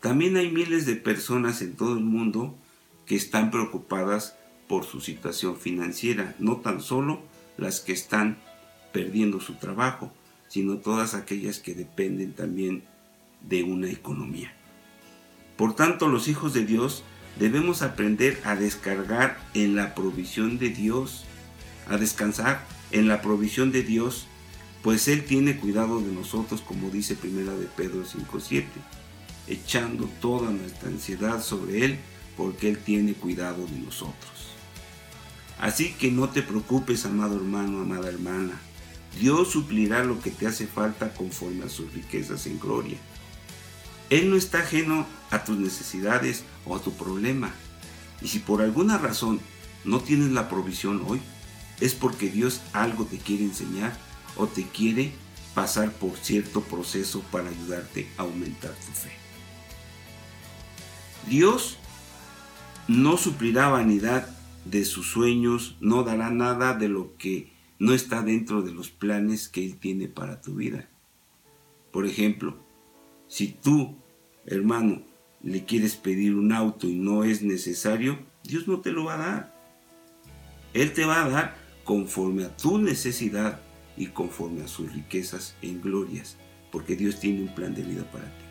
también 0.00 0.36
hay 0.36 0.50
miles 0.50 0.86
de 0.86 0.94
personas 0.94 1.60
en 1.60 1.74
todo 1.74 1.94
el 1.94 2.04
mundo 2.04 2.56
que 3.04 3.16
están 3.16 3.50
preocupadas 3.50 4.36
por 4.68 4.84
su 4.84 5.00
situación 5.00 5.56
financiera, 5.56 6.36
no 6.38 6.58
tan 6.58 6.80
solo 6.80 7.20
las 7.56 7.80
que 7.80 7.92
están 7.92 8.38
perdiendo 8.92 9.40
su 9.40 9.54
trabajo, 9.54 10.12
sino 10.46 10.76
todas 10.76 11.14
aquellas 11.14 11.58
que 11.58 11.74
dependen 11.74 12.32
también 12.32 12.84
de 13.40 13.64
una 13.64 13.90
economía. 13.90 14.52
Por 15.56 15.74
tanto, 15.74 16.08
los 16.08 16.28
hijos 16.28 16.54
de 16.54 16.64
Dios 16.64 17.02
debemos 17.38 17.82
aprender 17.82 18.40
a 18.44 18.54
descargar 18.56 19.38
en 19.54 19.76
la 19.76 19.94
provisión 19.94 20.58
de 20.58 20.70
Dios, 20.70 21.24
a 21.88 21.96
descansar 21.96 22.64
en 22.90 23.08
la 23.08 23.22
provisión 23.22 23.72
de 23.72 23.82
Dios, 23.82 24.26
pues 24.82 25.08
Él 25.08 25.24
tiene 25.24 25.56
cuidado 25.56 26.00
de 26.00 26.12
nosotros, 26.12 26.60
como 26.60 26.90
dice 26.90 27.14
Primera 27.14 27.52
de 27.52 27.66
Pedro 27.66 28.04
5.7, 28.04 28.64
echando 29.46 30.08
toda 30.20 30.50
nuestra 30.50 30.88
ansiedad 30.88 31.42
sobre 31.42 31.84
Él, 31.84 31.98
porque 32.36 32.68
Él 32.68 32.78
tiene 32.78 33.14
cuidado 33.14 33.66
de 33.66 33.78
nosotros. 33.78 34.32
Así 35.58 35.92
que 35.92 36.10
no 36.10 36.28
te 36.28 36.42
preocupes, 36.42 37.04
amado 37.04 37.36
hermano, 37.36 37.80
amada 37.80 38.08
hermana. 38.08 38.60
Dios 39.18 39.50
suplirá 39.50 40.04
lo 40.04 40.20
que 40.20 40.30
te 40.30 40.46
hace 40.46 40.66
falta 40.66 41.12
conforme 41.12 41.64
a 41.64 41.68
sus 41.68 41.92
riquezas 41.92 42.46
en 42.46 42.60
gloria. 42.60 42.96
Él 44.10 44.30
no 44.30 44.36
está 44.36 44.60
ajeno 44.60 45.06
a 45.30 45.44
tus 45.44 45.58
necesidades 45.58 46.44
o 46.64 46.76
a 46.76 46.82
tu 46.82 46.92
problema. 46.94 47.52
Y 48.22 48.28
si 48.28 48.38
por 48.38 48.62
alguna 48.62 48.98
razón 48.98 49.40
no 49.84 50.00
tienes 50.00 50.32
la 50.32 50.48
provisión 50.48 51.02
hoy, 51.06 51.20
es 51.80 51.94
porque 51.94 52.30
Dios 52.30 52.60
algo 52.72 53.04
te 53.04 53.18
quiere 53.18 53.44
enseñar 53.44 53.96
o 54.36 54.46
te 54.46 54.64
quiere 54.64 55.12
pasar 55.54 55.92
por 55.92 56.16
cierto 56.16 56.62
proceso 56.62 57.20
para 57.30 57.48
ayudarte 57.48 58.08
a 58.16 58.22
aumentar 58.22 58.72
tu 58.72 58.92
fe. 58.92 59.12
Dios 61.28 61.78
no 62.86 63.18
suplirá 63.18 63.68
vanidad 63.68 64.28
de 64.64 64.84
sus 64.84 65.10
sueños, 65.10 65.76
no 65.80 66.02
dará 66.02 66.30
nada 66.30 66.74
de 66.74 66.88
lo 66.88 67.16
que 67.16 67.52
no 67.78 67.92
está 67.92 68.22
dentro 68.22 68.62
de 68.62 68.72
los 68.72 68.90
planes 68.90 69.48
que 69.48 69.64
Él 69.64 69.76
tiene 69.78 70.08
para 70.08 70.40
tu 70.40 70.54
vida. 70.54 70.88
Por 71.92 72.06
ejemplo, 72.06 72.56
si 73.28 73.48
tú, 73.48 73.96
hermano, 74.46 75.02
le 75.42 75.64
quieres 75.64 75.96
pedir 75.96 76.34
un 76.34 76.52
auto 76.52 76.88
y 76.88 76.94
no 76.94 77.24
es 77.24 77.42
necesario, 77.42 78.18
Dios 78.42 78.66
no 78.66 78.80
te 78.80 78.90
lo 78.90 79.04
va 79.04 79.14
a 79.14 79.18
dar. 79.18 79.58
Él 80.74 80.92
te 80.92 81.04
va 81.04 81.24
a 81.24 81.28
dar 81.28 81.56
conforme 81.84 82.44
a 82.44 82.56
tu 82.56 82.78
necesidad 82.78 83.60
y 83.96 84.06
conforme 84.06 84.62
a 84.62 84.68
sus 84.68 84.92
riquezas 84.92 85.54
en 85.62 85.80
glorias, 85.80 86.36
porque 86.72 86.96
Dios 86.96 87.20
tiene 87.20 87.42
un 87.42 87.54
plan 87.54 87.74
de 87.74 87.82
vida 87.82 88.10
para 88.10 88.24
ti. 88.24 88.44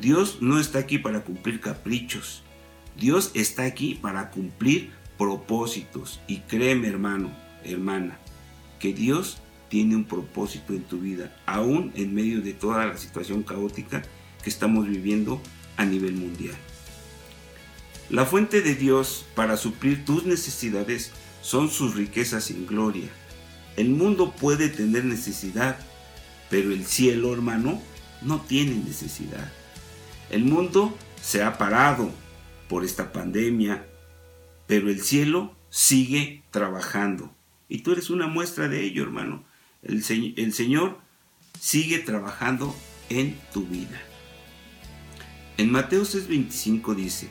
Dios 0.00 0.38
no 0.40 0.58
está 0.58 0.78
aquí 0.78 0.98
para 0.98 1.22
cumplir 1.22 1.60
caprichos, 1.60 2.42
Dios 2.96 3.30
está 3.34 3.64
aquí 3.64 3.94
para 3.94 4.30
cumplir 4.30 4.90
propósitos. 5.18 6.20
Y 6.26 6.38
créeme 6.38 6.88
hermano, 6.88 7.30
hermana, 7.64 8.18
que 8.78 8.92
Dios 8.92 9.41
tiene 9.72 9.96
un 9.96 10.04
propósito 10.04 10.74
en 10.74 10.82
tu 10.82 10.98
vida, 10.98 11.34
aún 11.46 11.92
en 11.94 12.14
medio 12.14 12.42
de 12.42 12.52
toda 12.52 12.84
la 12.84 12.98
situación 12.98 13.42
caótica 13.42 14.02
que 14.44 14.50
estamos 14.50 14.86
viviendo 14.86 15.40
a 15.78 15.86
nivel 15.86 16.12
mundial. 16.12 16.54
La 18.10 18.26
fuente 18.26 18.60
de 18.60 18.74
Dios 18.74 19.24
para 19.34 19.56
suplir 19.56 20.04
tus 20.04 20.26
necesidades 20.26 21.10
son 21.40 21.70
sus 21.70 21.94
riquezas 21.94 22.50
en 22.50 22.66
gloria. 22.66 23.08
El 23.78 23.88
mundo 23.88 24.34
puede 24.38 24.68
tener 24.68 25.06
necesidad, 25.06 25.78
pero 26.50 26.70
el 26.70 26.84
cielo, 26.84 27.32
hermano, 27.32 27.80
no 28.20 28.42
tiene 28.42 28.74
necesidad. 28.74 29.50
El 30.28 30.44
mundo 30.44 30.94
se 31.22 31.42
ha 31.42 31.56
parado 31.56 32.10
por 32.68 32.84
esta 32.84 33.10
pandemia, 33.10 33.86
pero 34.66 34.90
el 34.90 35.00
cielo 35.00 35.56
sigue 35.70 36.42
trabajando. 36.50 37.34
Y 37.70 37.78
tú 37.78 37.92
eres 37.92 38.10
una 38.10 38.26
muestra 38.26 38.68
de 38.68 38.82
ello, 38.82 39.02
hermano. 39.02 39.50
El, 39.82 40.02
Señor 40.04 40.98
sigue 41.58 41.98
trabajando 41.98 42.74
en 43.08 43.36
tu 43.52 43.66
vida. 43.66 44.00
En 45.56 45.70
Mateo 45.70 46.02
6:25 46.02 46.94
dice, 46.94 47.30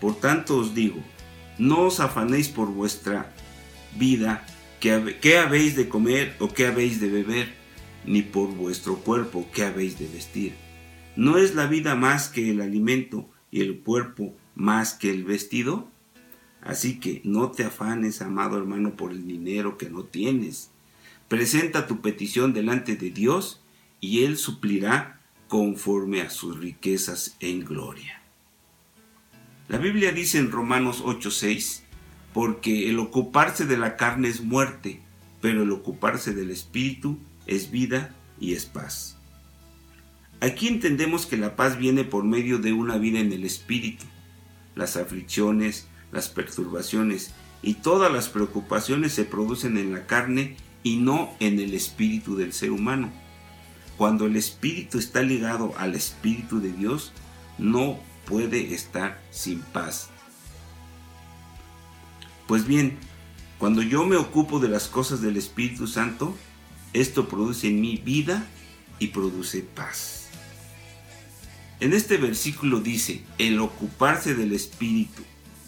Por 0.00 0.16
tanto 0.16 0.56
os 0.56 0.74
digo, 0.74 1.02
no 1.58 1.82
os 1.82 2.00
afanéis 2.00 2.48
por 2.48 2.68
vuestra 2.68 3.32
vida, 3.96 4.44
qué 4.80 5.38
habéis 5.38 5.76
de 5.76 5.88
comer 5.88 6.36
o 6.40 6.48
qué 6.48 6.66
habéis 6.66 7.00
de 7.00 7.08
beber, 7.08 7.54
ni 8.04 8.22
por 8.22 8.48
vuestro 8.54 8.96
cuerpo, 8.96 9.48
qué 9.52 9.64
habéis 9.64 9.98
de 9.98 10.08
vestir. 10.08 10.54
¿No 11.16 11.36
es 11.36 11.54
la 11.54 11.66
vida 11.66 11.94
más 11.94 12.28
que 12.28 12.50
el 12.50 12.60
alimento 12.60 13.28
y 13.50 13.62
el 13.62 13.80
cuerpo 13.80 14.36
más 14.54 14.94
que 14.94 15.10
el 15.10 15.24
vestido? 15.24 15.90
Así 16.60 17.00
que 17.00 17.22
no 17.24 17.50
te 17.50 17.64
afanes, 17.64 18.22
amado 18.22 18.58
hermano, 18.58 18.96
por 18.96 19.12
el 19.12 19.26
dinero 19.26 19.78
que 19.78 19.90
no 19.90 20.04
tienes. 20.04 20.70
Presenta 21.28 21.86
tu 21.86 22.00
petición 22.00 22.54
delante 22.54 22.96
de 22.96 23.10
Dios 23.10 23.62
y 24.00 24.24
Él 24.24 24.38
suplirá 24.38 25.20
conforme 25.46 26.22
a 26.22 26.30
sus 26.30 26.58
riquezas 26.58 27.36
en 27.40 27.64
gloria. 27.64 28.22
La 29.68 29.76
Biblia 29.76 30.12
dice 30.12 30.38
en 30.38 30.50
Romanos 30.50 31.02
8:6, 31.04 31.82
porque 32.32 32.88
el 32.88 32.98
ocuparse 32.98 33.66
de 33.66 33.76
la 33.76 33.96
carne 33.96 34.28
es 34.28 34.40
muerte, 34.40 35.02
pero 35.42 35.62
el 35.62 35.72
ocuparse 35.72 36.34
del 36.34 36.50
Espíritu 36.50 37.18
es 37.46 37.70
vida 37.70 38.14
y 38.40 38.54
es 38.54 38.64
paz. 38.64 39.18
Aquí 40.40 40.68
entendemos 40.68 41.26
que 41.26 41.36
la 41.36 41.56
paz 41.56 41.76
viene 41.76 42.04
por 42.04 42.24
medio 42.24 42.58
de 42.58 42.72
una 42.72 42.96
vida 42.96 43.20
en 43.20 43.32
el 43.32 43.44
Espíritu. 43.44 44.04
Las 44.74 44.96
aflicciones, 44.96 45.88
las 46.12 46.28
perturbaciones 46.28 47.32
y 47.60 47.74
todas 47.74 48.10
las 48.10 48.28
preocupaciones 48.28 49.12
se 49.12 49.24
producen 49.24 49.76
en 49.76 49.92
la 49.92 50.06
carne 50.06 50.56
y 50.88 50.96
no 50.96 51.34
en 51.38 51.60
el 51.60 51.74
espíritu 51.74 52.34
del 52.34 52.54
ser 52.54 52.70
humano. 52.70 53.10
Cuando 53.98 54.24
el 54.24 54.36
espíritu 54.36 54.98
está 54.98 55.22
ligado 55.22 55.74
al 55.76 55.94
espíritu 55.94 56.60
de 56.60 56.72
Dios, 56.72 57.12
no 57.58 57.98
puede 58.24 58.72
estar 58.72 59.20
sin 59.30 59.60
paz. 59.60 60.08
Pues 62.46 62.66
bien, 62.66 62.96
cuando 63.58 63.82
yo 63.82 64.06
me 64.06 64.16
ocupo 64.16 64.60
de 64.60 64.68
las 64.68 64.88
cosas 64.88 65.20
del 65.20 65.36
Espíritu 65.36 65.86
Santo, 65.86 66.34
esto 66.94 67.28
produce 67.28 67.68
en 67.68 67.82
mí 67.82 68.00
vida 68.02 68.46
y 68.98 69.08
produce 69.08 69.60
paz. 69.60 70.28
En 71.80 71.92
este 71.92 72.16
versículo 72.16 72.80
dice, 72.80 73.22
el 73.36 73.60
ocuparse 73.60 74.34
del 74.34 74.52
Espíritu. 74.52 75.22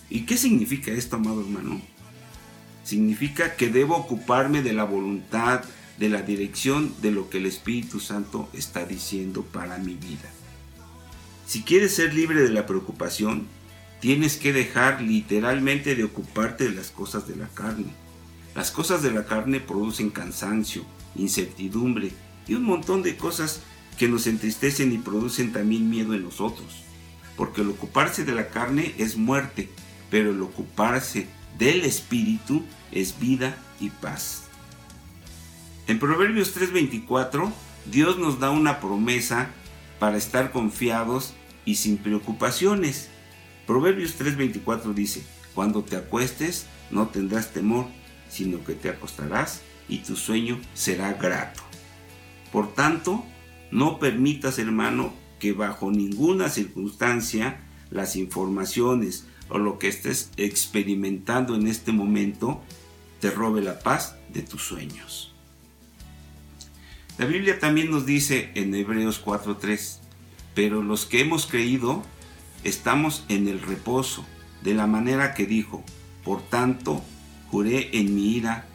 ¿Y 0.09 0.21
qué 0.21 0.39
significa 0.39 0.93
esto, 0.93 1.17
amado 1.17 1.43
hermano? 1.43 1.83
Significa 2.85 3.57
que 3.57 3.69
debo 3.69 3.97
ocuparme 3.97 4.63
de 4.63 4.73
la 4.73 4.85
voluntad, 4.85 5.63
de 5.99 6.09
la 6.09 6.23
dirección 6.23 6.95
de 7.03 7.11
lo 7.11 7.29
que 7.29 7.39
el 7.39 7.47
Espíritu 7.47 8.01
Santo 8.01 8.49
está 8.53 8.85
diciendo 8.85 9.43
para 9.43 9.79
mi 9.79 9.95
vida. 9.95 10.31
Si 11.47 11.63
quieres 11.63 11.95
ser 11.95 12.15
libre 12.15 12.43
de 12.43 12.51
la 12.51 12.65
preocupación, 12.67 13.47
tienes 14.01 14.37
que 14.37 14.53
dejar 14.53 15.03
literalmente 15.03 15.95
de 15.95 16.05
ocuparte 16.05 16.65
de 16.65 16.75
las 16.75 16.91
cosas 16.91 17.29
de 17.29 17.37
la 17.37 17.49
carne. 17.49 17.93
Las 18.55 18.71
cosas 18.71 19.03
de 19.03 19.11
la 19.11 19.27
carne 19.27 19.61
producen 19.61 20.11
cansancio, 20.11 20.85
incertidumbre 21.17 22.13
y 22.47 22.55
un 22.55 22.65
montón 22.65 23.03
de 23.03 23.17
cosas 23.17 23.61
que 23.99 24.09
nos 24.09 24.27
entristecen 24.27 24.93
y 24.93 24.99
producen 24.99 25.53
también 25.53 25.91
miedo 25.91 26.15
en 26.15 26.25
nosotros. 26.25 26.83
Porque 27.37 27.61
el 27.61 27.69
ocuparse 27.69 28.25
de 28.25 28.33
la 28.33 28.49
carne 28.49 28.95
es 28.99 29.17
muerte, 29.17 29.69
pero 30.11 30.31
el 30.31 30.41
ocuparse 30.43 31.27
del 31.59 31.85
Espíritu 31.85 32.63
es 32.93 33.19
vida 33.19 33.57
y 33.81 33.91
paz. 33.91 34.45
En 35.87 35.99
Proverbios 35.99 36.55
3:24, 36.55 37.53
Dios 37.91 38.19
nos 38.19 38.39
da 38.39 38.51
una 38.51 38.81
promesa 38.81 39.51
para 39.99 40.17
estar 40.17 40.53
confiados 40.53 41.35
y 41.65 41.77
sin 41.77 41.99
preocupaciones. 41.99 43.09
Proverbios 43.67 44.17
3:24 44.19 44.95
dice, 44.95 45.25
cuando 45.55 45.83
te 45.83 45.97
acuestes 45.97 46.67
no 46.91 47.09
tendrás 47.09 47.53
temor, 47.53 47.87
sino 48.29 48.65
que 48.65 48.75
te 48.75 48.89
acostarás 48.89 49.63
y 49.89 49.99
tu 49.99 50.17
sueño 50.17 50.61
será 50.75 51.13
grato. 51.15 51.63
Por 52.53 52.75
tanto, 52.75 53.25
no 53.71 53.99
permitas, 53.99 54.59
hermano, 54.59 55.13
que 55.39 55.53
bajo 55.53 55.91
ninguna 55.91 56.49
circunstancia 56.49 57.61
las 57.91 58.17
informaciones, 58.17 59.27
o 59.51 59.59
lo 59.59 59.79
que 59.79 59.89
estés 59.89 60.31
experimentando 60.37 61.55
en 61.55 61.67
este 61.67 61.93
momento 61.93 62.63
te 63.21 63.31
robe 63.31 63.61
la 63.61 63.81
paz 63.81 64.17
de 64.33 64.43
tus 64.43 64.63
sueños. 64.63 65.35
La 67.19 67.27
Biblia 67.27 67.59
también 67.59 67.91
nos 67.91 68.07
dice 68.07 68.51
en 68.55 68.75
Hebreos 68.75 69.19
4:3, 69.23 70.01
pero 70.55 70.83
los 70.83 71.05
que 71.05 71.21
hemos 71.21 71.47
creído 71.47 72.03
estamos 72.65 73.25
en 73.29 73.49
el 73.49 73.61
reposo, 73.61 74.25
de 74.63 74.75
la 74.75 74.87
manera 74.87 75.35
que 75.35 75.47
dijo, 75.47 75.83
por 76.25 76.43
tanto, 76.43 77.03
juré 77.51 77.91
en 77.99 78.15
mi 78.15 78.37
ira, 78.37 78.67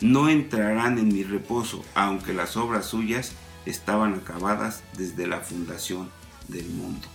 no 0.00 0.28
entrarán 0.28 0.98
en 0.98 1.08
mi 1.08 1.22
reposo, 1.22 1.84
aunque 1.94 2.34
las 2.34 2.56
obras 2.56 2.86
suyas 2.86 3.32
estaban 3.64 4.14
acabadas 4.14 4.82
desde 4.96 5.26
la 5.26 5.40
fundación 5.40 6.10
del 6.48 6.68
mundo. 6.68 7.06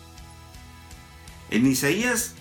En 1.51 1.65
Isaías 1.65 2.35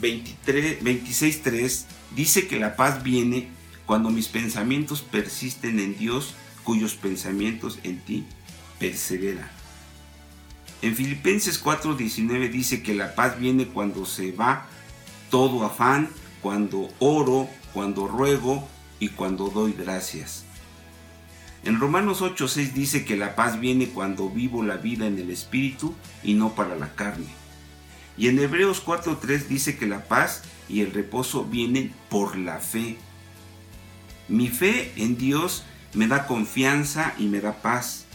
26.3 0.00 1.84
dice 2.14 2.46
que 2.46 2.58
la 2.58 2.76
paz 2.76 3.02
viene 3.02 3.48
cuando 3.86 4.10
mis 4.10 4.28
pensamientos 4.28 5.02
persisten 5.02 5.78
en 5.78 5.96
Dios, 5.96 6.34
cuyos 6.64 6.94
pensamientos 6.94 7.78
en 7.84 8.00
ti 8.00 8.24
perseveran. 8.78 9.48
En 10.82 10.94
Filipenses 10.94 11.62
4:19 11.62 12.50
dice 12.50 12.82
que 12.82 12.94
la 12.94 13.14
paz 13.14 13.38
viene 13.38 13.66
cuando 13.66 14.04
se 14.04 14.32
va 14.32 14.66
todo 15.30 15.64
afán, 15.64 16.10
cuando 16.42 16.88
oro, 16.98 17.48
cuando 17.72 18.06
ruego 18.06 18.68
y 19.00 19.08
cuando 19.08 19.48
doy 19.48 19.72
gracias. 19.72 20.44
En 21.64 21.80
Romanos 21.80 22.22
8:6 22.22 22.74
dice 22.74 23.04
que 23.04 23.16
la 23.16 23.34
paz 23.34 23.58
viene 23.58 23.88
cuando 23.88 24.28
vivo 24.28 24.62
la 24.62 24.76
vida 24.76 25.06
en 25.06 25.18
el 25.18 25.30
Espíritu 25.30 25.94
y 26.22 26.34
no 26.34 26.54
para 26.54 26.76
la 26.76 26.94
carne. 26.94 27.26
Y 28.18 28.28
en 28.28 28.38
Hebreos 28.38 28.84
4.3 28.84 29.46
dice 29.46 29.76
que 29.76 29.86
la 29.86 30.08
paz 30.08 30.42
y 30.68 30.80
el 30.80 30.92
reposo 30.92 31.44
vienen 31.44 31.92
por 32.08 32.36
la 32.36 32.58
fe. 32.58 32.96
Mi 34.28 34.48
fe 34.48 34.92
en 34.96 35.16
Dios 35.18 35.64
me 35.92 36.08
da 36.08 36.26
confianza 36.26 37.14
y 37.18 37.26
me 37.26 37.40
da 37.40 37.60
paz. 37.62 38.06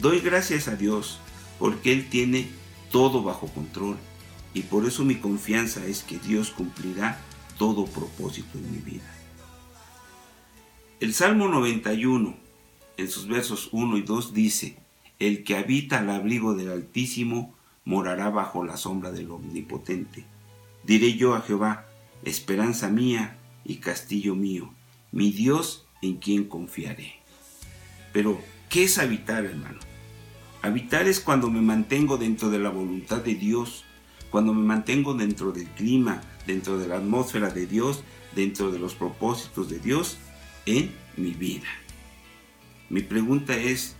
Doy 0.00 0.20
gracias 0.20 0.68
a 0.68 0.76
Dios 0.76 1.20
porque 1.58 1.92
Él 1.92 2.08
tiene 2.08 2.48
todo 2.90 3.22
bajo 3.22 3.48
control 3.48 3.96
y 4.54 4.62
por 4.62 4.86
eso 4.86 5.04
mi 5.04 5.16
confianza 5.16 5.84
es 5.86 6.02
que 6.02 6.18
Dios 6.18 6.50
cumplirá 6.50 7.18
todo 7.58 7.86
propósito 7.86 8.58
en 8.58 8.70
mi 8.70 8.78
vida. 8.78 9.10
El 11.00 11.14
Salmo 11.14 11.48
91, 11.48 12.36
en 12.96 13.08
sus 13.08 13.26
versos 13.26 13.68
1 13.72 13.96
y 13.96 14.02
2 14.02 14.34
dice, 14.34 14.76
El 15.18 15.42
que 15.42 15.56
habita 15.56 15.98
al 15.98 16.10
abrigo 16.10 16.54
del 16.54 16.70
Altísimo, 16.70 17.54
morará 17.84 18.30
bajo 18.30 18.64
la 18.64 18.76
sombra 18.76 19.10
del 19.10 19.30
Omnipotente. 19.30 20.24
Diré 20.84 21.14
yo 21.14 21.34
a 21.34 21.40
Jehová, 21.40 21.86
esperanza 22.24 22.88
mía 22.88 23.36
y 23.64 23.76
castillo 23.76 24.34
mío, 24.34 24.72
mi 25.10 25.30
Dios 25.30 25.86
en 26.02 26.16
quien 26.16 26.44
confiaré. 26.44 27.14
Pero, 28.12 28.40
¿qué 28.68 28.84
es 28.84 28.98
habitar, 28.98 29.44
hermano? 29.44 29.78
Habitar 30.60 31.08
es 31.08 31.20
cuando 31.20 31.50
me 31.50 31.60
mantengo 31.60 32.18
dentro 32.18 32.50
de 32.50 32.58
la 32.58 32.70
voluntad 32.70 33.18
de 33.18 33.34
Dios, 33.34 33.84
cuando 34.30 34.54
me 34.54 34.62
mantengo 34.62 35.14
dentro 35.14 35.52
del 35.52 35.66
clima, 35.68 36.22
dentro 36.46 36.78
de 36.78 36.88
la 36.88 36.96
atmósfera 36.96 37.50
de 37.50 37.66
Dios, 37.66 38.04
dentro 38.34 38.70
de 38.70 38.78
los 38.78 38.94
propósitos 38.94 39.68
de 39.68 39.78
Dios 39.78 40.18
en 40.66 40.92
mi 41.16 41.32
vida. 41.32 41.68
Mi 42.88 43.00
pregunta 43.00 43.56
es 43.56 43.96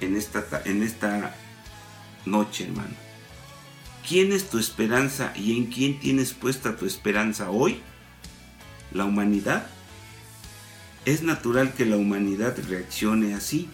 en 0.00 0.16
esta, 0.16 0.62
en 0.64 0.82
esta 0.82 1.36
noche, 2.24 2.64
hermano. 2.64 3.09
¿Quién 4.06 4.32
es 4.32 4.50
tu 4.50 4.58
esperanza 4.58 5.32
y 5.36 5.56
en 5.56 5.66
quién 5.66 6.00
tienes 6.00 6.32
puesta 6.32 6.76
tu 6.76 6.86
esperanza 6.86 7.50
hoy? 7.50 7.80
¿La 8.92 9.04
humanidad? 9.04 9.66
Es 11.04 11.22
natural 11.22 11.74
que 11.74 11.86
la 11.86 11.96
humanidad 11.96 12.56
reaccione 12.68 13.34
así. 13.34 13.68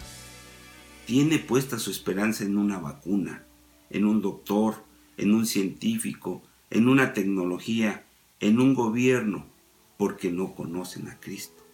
Tiene 1.05 1.39
puesta 1.39 1.79
su 1.79 1.91
esperanza 1.91 2.43
en 2.43 2.57
una 2.57 2.77
vacuna, 2.77 3.43
en 3.89 4.05
un 4.05 4.21
doctor, 4.21 4.83
en 5.17 5.33
un 5.33 5.45
científico, 5.45 6.43
en 6.69 6.87
una 6.87 7.13
tecnología, 7.13 8.05
en 8.39 8.59
un 8.59 8.75
gobierno, 8.75 9.45
porque 9.97 10.31
no 10.31 10.53
conocen 10.53 11.07
a 11.07 11.19
Cristo. 11.19 11.65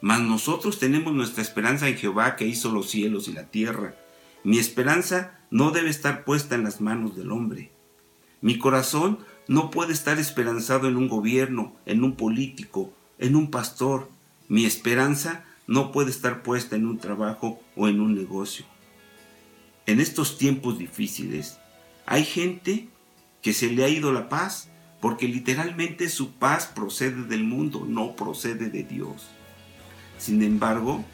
Mas 0.00 0.20
nosotros 0.20 0.78
tenemos 0.78 1.14
nuestra 1.14 1.42
esperanza 1.42 1.88
en 1.88 1.96
Jehová 1.96 2.36
que 2.36 2.46
hizo 2.46 2.70
los 2.72 2.90
cielos 2.90 3.28
y 3.28 3.32
la 3.32 3.50
tierra. 3.50 3.96
Mi 4.44 4.58
esperanza 4.58 5.39
no 5.50 5.70
debe 5.70 5.90
estar 5.90 6.24
puesta 6.24 6.54
en 6.54 6.64
las 6.64 6.80
manos 6.80 7.16
del 7.16 7.32
hombre. 7.32 7.70
Mi 8.40 8.58
corazón 8.58 9.18
no 9.48 9.70
puede 9.70 9.92
estar 9.92 10.18
esperanzado 10.18 10.88
en 10.88 10.96
un 10.96 11.08
gobierno, 11.08 11.74
en 11.86 12.04
un 12.04 12.16
político, 12.16 12.92
en 13.18 13.36
un 13.36 13.50
pastor. 13.50 14.08
Mi 14.48 14.64
esperanza 14.64 15.44
no 15.66 15.92
puede 15.92 16.10
estar 16.10 16.42
puesta 16.42 16.76
en 16.76 16.86
un 16.86 16.98
trabajo 16.98 17.60
o 17.76 17.88
en 17.88 18.00
un 18.00 18.14
negocio. 18.14 18.64
En 19.86 20.00
estos 20.00 20.38
tiempos 20.38 20.78
difíciles, 20.78 21.58
hay 22.06 22.24
gente 22.24 22.88
que 23.42 23.52
se 23.52 23.70
le 23.70 23.84
ha 23.84 23.88
ido 23.88 24.12
la 24.12 24.28
paz 24.28 24.68
porque 25.00 25.26
literalmente 25.26 26.08
su 26.08 26.32
paz 26.32 26.66
procede 26.66 27.24
del 27.24 27.44
mundo, 27.44 27.86
no 27.88 28.14
procede 28.14 28.68
de 28.68 28.84
Dios. 28.84 29.28
Sin 30.18 30.42
embargo, 30.42 31.04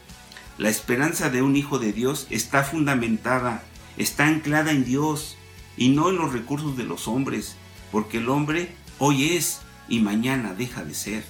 la 0.58 0.68
esperanza 0.68 1.30
de 1.30 1.42
un 1.42 1.54
hijo 1.56 1.78
de 1.78 1.92
Dios 1.92 2.26
está 2.30 2.64
fundamentada 2.64 3.62
está 3.96 4.26
anclada 4.26 4.70
en 4.70 4.84
Dios 4.84 5.36
y 5.76 5.90
no 5.90 6.10
en 6.10 6.16
los 6.16 6.32
recursos 6.32 6.76
de 6.76 6.84
los 6.84 7.08
hombres, 7.08 7.56
porque 7.92 8.18
el 8.18 8.28
hombre 8.28 8.70
hoy 8.98 9.36
es 9.36 9.60
y 9.88 10.00
mañana 10.00 10.54
deja 10.54 10.84
de 10.84 10.94
ser. 10.94 11.24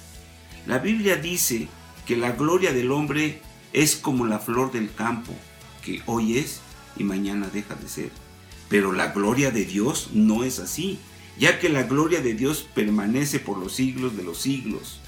La 0.65 0.79
Biblia 0.79 1.15
dice 1.15 1.67
que 2.05 2.17
la 2.17 2.31
gloria 2.31 2.73
del 2.73 2.91
hombre 2.91 3.41
es 3.73 3.95
como 3.95 4.25
la 4.25 4.39
flor 4.39 4.71
del 4.71 4.93
campo, 4.93 5.33
que 5.83 6.01
hoy 6.05 6.37
es 6.37 6.61
y 6.97 7.03
mañana 7.03 7.47
deja 7.53 7.75
de 7.75 7.87
ser. 7.87 8.11
Pero 8.69 8.91
la 8.91 9.11
gloria 9.11 9.51
de 9.51 9.65
Dios 9.65 10.09
no 10.13 10.43
es 10.43 10.59
así, 10.59 10.99
ya 11.37 11.59
que 11.59 11.69
la 11.69 11.83
gloria 11.83 12.21
de 12.21 12.33
Dios 12.33 12.67
permanece 12.73 13.39
por 13.39 13.57
los 13.57 13.73
siglos 13.73 14.17
de 14.17 14.23
los 14.23 14.39
siglos. 14.39 14.99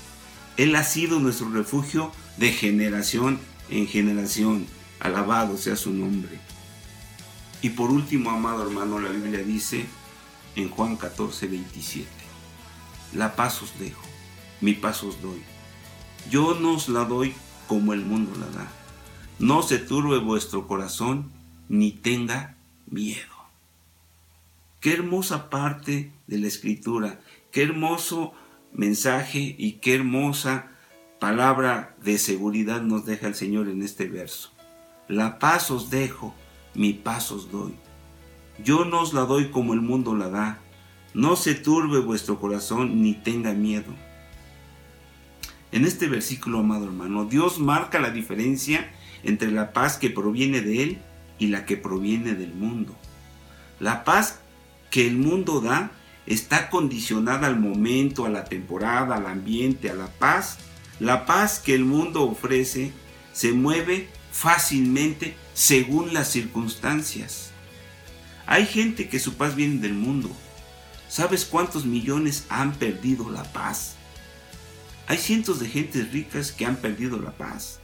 Él 0.57 0.75
ha 0.75 0.83
sido 0.83 1.19
nuestro 1.19 1.49
refugio 1.49 2.11
de 2.37 2.51
generación 2.51 3.39
en 3.69 3.87
generación. 3.87 4.65
Alabado 4.99 5.57
sea 5.57 5.75
su 5.75 5.91
nombre. 5.91 6.39
Y 7.61 7.71
por 7.71 7.91
último, 7.91 8.29
amado 8.29 8.63
hermano, 8.63 8.99
la 8.99 9.09
Biblia 9.09 9.39
dice 9.39 9.85
en 10.55 10.69
Juan 10.69 10.95
14, 10.95 11.47
27, 11.47 12.07
La 13.13 13.35
paz 13.35 13.61
os 13.61 13.77
dejo, 13.79 14.01
mi 14.61 14.73
paz 14.73 15.03
os 15.03 15.21
doy. 15.21 15.41
Yo 16.29 16.55
no 16.59 16.75
os 16.75 16.89
la 16.89 17.05
doy 17.05 17.33
como 17.67 17.93
el 17.93 18.05
mundo 18.05 18.31
la 18.39 18.47
da. 18.47 18.71
No 19.39 19.61
se 19.61 19.77
turbe 19.77 20.19
vuestro 20.19 20.67
corazón, 20.67 21.31
ni 21.69 21.91
tenga 21.91 22.55
miedo. 22.87 23.39
Qué 24.79 24.93
hermosa 24.93 25.49
parte 25.49 26.11
de 26.27 26.37
la 26.37 26.47
escritura, 26.47 27.19
qué 27.51 27.63
hermoso 27.63 28.33
mensaje 28.73 29.55
y 29.57 29.73
qué 29.73 29.95
hermosa 29.95 30.71
palabra 31.19 31.95
de 32.01 32.17
seguridad 32.17 32.81
nos 32.81 33.05
deja 33.05 33.27
el 33.27 33.35
Señor 33.35 33.67
en 33.67 33.81
este 33.81 34.07
verso. 34.07 34.51
La 35.07 35.39
paz 35.39 35.69
os 35.71 35.89
dejo, 35.89 36.33
mi 36.73 36.93
paz 36.93 37.31
os 37.31 37.51
doy. 37.51 37.73
Yo 38.63 38.85
no 38.85 39.01
os 39.01 39.13
la 39.13 39.21
doy 39.21 39.49
como 39.49 39.73
el 39.73 39.81
mundo 39.81 40.15
la 40.15 40.29
da. 40.29 40.59
No 41.13 41.35
se 41.35 41.55
turbe 41.55 41.99
vuestro 41.99 42.39
corazón 42.39 43.01
ni 43.01 43.13
tenga 43.13 43.53
miedo. 43.53 43.93
En 45.71 45.85
este 45.85 46.07
versículo, 46.07 46.59
amado 46.59 46.85
hermano, 46.85 47.25
Dios 47.25 47.59
marca 47.59 47.99
la 47.99 48.09
diferencia 48.09 48.91
entre 49.23 49.51
la 49.51 49.71
paz 49.71 49.97
que 49.97 50.09
proviene 50.09 50.61
de 50.61 50.83
Él 50.83 50.97
y 51.37 51.47
la 51.47 51.65
que 51.65 51.77
proviene 51.77 52.33
del 52.33 52.53
mundo. 52.53 52.95
La 53.79 54.03
paz 54.03 54.39
que 54.89 55.07
el 55.07 55.17
mundo 55.17 55.61
da 55.61 55.91
está 56.25 56.69
condicionada 56.69 57.47
al 57.47 57.59
momento, 57.59 58.25
a 58.25 58.29
la 58.29 58.45
temporada, 58.45 59.15
al 59.15 59.25
ambiente, 59.25 59.89
a 59.89 59.95
la 59.95 60.07
paz. 60.07 60.57
La 60.99 61.25
paz 61.25 61.59
que 61.59 61.75
el 61.75 61.85
mundo 61.85 62.23
ofrece 62.23 62.91
se 63.31 63.53
mueve 63.53 64.09
fácilmente 64.31 65.35
según 65.53 66.13
las 66.13 66.31
circunstancias. 66.31 67.51
Hay 68.45 68.65
gente 68.65 69.09
que 69.09 69.19
su 69.19 69.35
paz 69.35 69.55
viene 69.55 69.79
del 69.79 69.93
mundo. 69.93 70.29
¿Sabes 71.07 71.45
cuántos 71.45 71.85
millones 71.85 72.45
han 72.49 72.73
perdido 72.73 73.29
la 73.29 73.43
paz? 73.43 73.95
Hay 75.07 75.17
cientos 75.17 75.59
de 75.59 75.67
gentes 75.67 76.11
ricas 76.11 76.51
que 76.51 76.65
han 76.65 76.75
perdido 76.75 77.19
la 77.19 77.31
paz, 77.31 77.79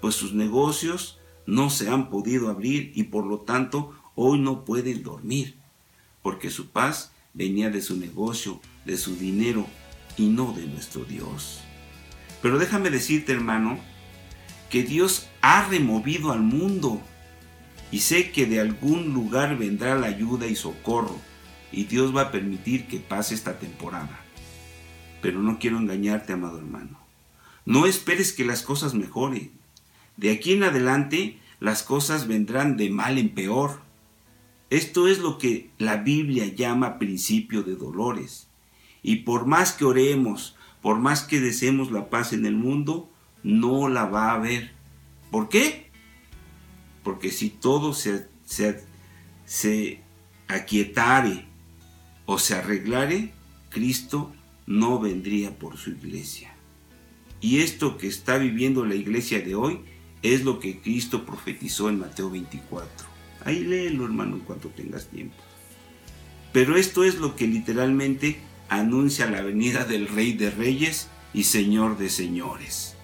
pues 0.00 0.14
sus 0.14 0.34
negocios 0.34 1.18
no 1.46 1.70
se 1.70 1.88
han 1.88 2.10
podido 2.10 2.50
abrir 2.50 2.92
y 2.94 3.04
por 3.04 3.24
lo 3.24 3.38
tanto 3.40 3.94
hoy 4.14 4.38
no 4.38 4.66
pueden 4.66 5.02
dormir, 5.02 5.56
porque 6.22 6.50
su 6.50 6.68
paz 6.68 7.10
venía 7.32 7.70
de 7.70 7.80
su 7.80 7.96
negocio, 7.96 8.60
de 8.84 8.98
su 8.98 9.16
dinero 9.16 9.66
y 10.18 10.26
no 10.26 10.52
de 10.52 10.66
nuestro 10.66 11.04
Dios. 11.04 11.60
Pero 12.42 12.58
déjame 12.58 12.90
decirte, 12.90 13.32
hermano, 13.32 13.78
que 14.70 14.82
Dios 14.82 15.28
ha 15.40 15.66
removido 15.68 16.32
al 16.32 16.40
mundo 16.40 17.00
y 17.90 18.00
sé 18.00 18.30
que 18.30 18.46
de 18.46 18.60
algún 18.60 19.14
lugar 19.14 19.56
vendrá 19.56 19.94
la 19.96 20.08
ayuda 20.08 20.46
y 20.46 20.56
socorro 20.56 21.18
y 21.72 21.84
Dios 21.84 22.14
va 22.14 22.22
a 22.22 22.30
permitir 22.30 22.86
que 22.86 22.98
pase 22.98 23.34
esta 23.34 23.58
temporada. 23.58 24.20
Pero 25.20 25.40
no 25.40 25.58
quiero 25.58 25.78
engañarte, 25.78 26.32
amado 26.32 26.58
hermano. 26.58 26.98
No 27.64 27.86
esperes 27.86 28.32
que 28.32 28.44
las 28.44 28.62
cosas 28.62 28.94
mejoren. 28.94 29.52
De 30.16 30.30
aquí 30.30 30.52
en 30.52 30.62
adelante 30.62 31.38
las 31.60 31.82
cosas 31.82 32.26
vendrán 32.26 32.76
de 32.76 32.90
mal 32.90 33.18
en 33.18 33.30
peor. 33.30 33.80
Esto 34.70 35.08
es 35.08 35.18
lo 35.18 35.38
que 35.38 35.70
la 35.78 35.96
Biblia 35.96 36.46
llama 36.46 36.98
principio 36.98 37.62
de 37.62 37.74
dolores. 37.74 38.48
Y 39.02 39.16
por 39.16 39.46
más 39.46 39.72
que 39.72 39.84
oremos, 39.84 40.56
por 40.82 40.98
más 40.98 41.22
que 41.22 41.40
deseemos 41.40 41.90
la 41.90 42.10
paz 42.10 42.32
en 42.32 42.46
el 42.46 42.54
mundo, 42.54 43.10
no 43.42 43.88
la 43.88 44.04
va 44.06 44.30
a 44.30 44.34
haber. 44.34 44.72
¿Por 45.30 45.48
qué? 45.48 45.90
Porque 47.02 47.30
si 47.30 47.50
todo 47.50 47.94
se, 47.94 48.28
se, 48.44 48.84
se 49.44 50.02
aquietare 50.48 51.46
o 52.26 52.38
se 52.38 52.54
arreglare, 52.54 53.32
Cristo 53.70 54.32
no 54.66 54.98
vendría 54.98 55.58
por 55.58 55.76
su 55.76 55.90
iglesia. 55.90 56.54
Y 57.40 57.60
esto 57.60 57.98
que 57.98 58.08
está 58.08 58.36
viviendo 58.38 58.84
la 58.84 58.94
iglesia 58.94 59.40
de 59.40 59.54
hoy 59.54 59.80
es 60.22 60.44
lo 60.44 60.58
que 60.58 60.80
Cristo 60.80 61.24
profetizó 61.24 61.88
en 61.88 62.00
Mateo 62.00 62.30
24. 62.30 63.06
Ahí 63.44 63.60
léelo, 63.60 64.04
hermano, 64.04 64.36
en 64.36 64.42
cuanto 64.42 64.68
tengas 64.68 65.06
tiempo. 65.06 65.36
Pero 66.52 66.76
esto 66.76 67.04
es 67.04 67.16
lo 67.16 67.36
que 67.36 67.46
literalmente 67.46 68.40
anuncia 68.68 69.30
la 69.30 69.42
venida 69.42 69.84
del 69.84 70.08
Rey 70.08 70.32
de 70.32 70.50
Reyes 70.50 71.08
y 71.32 71.44
Señor 71.44 71.98
de 71.98 72.10
Señores. 72.10 72.97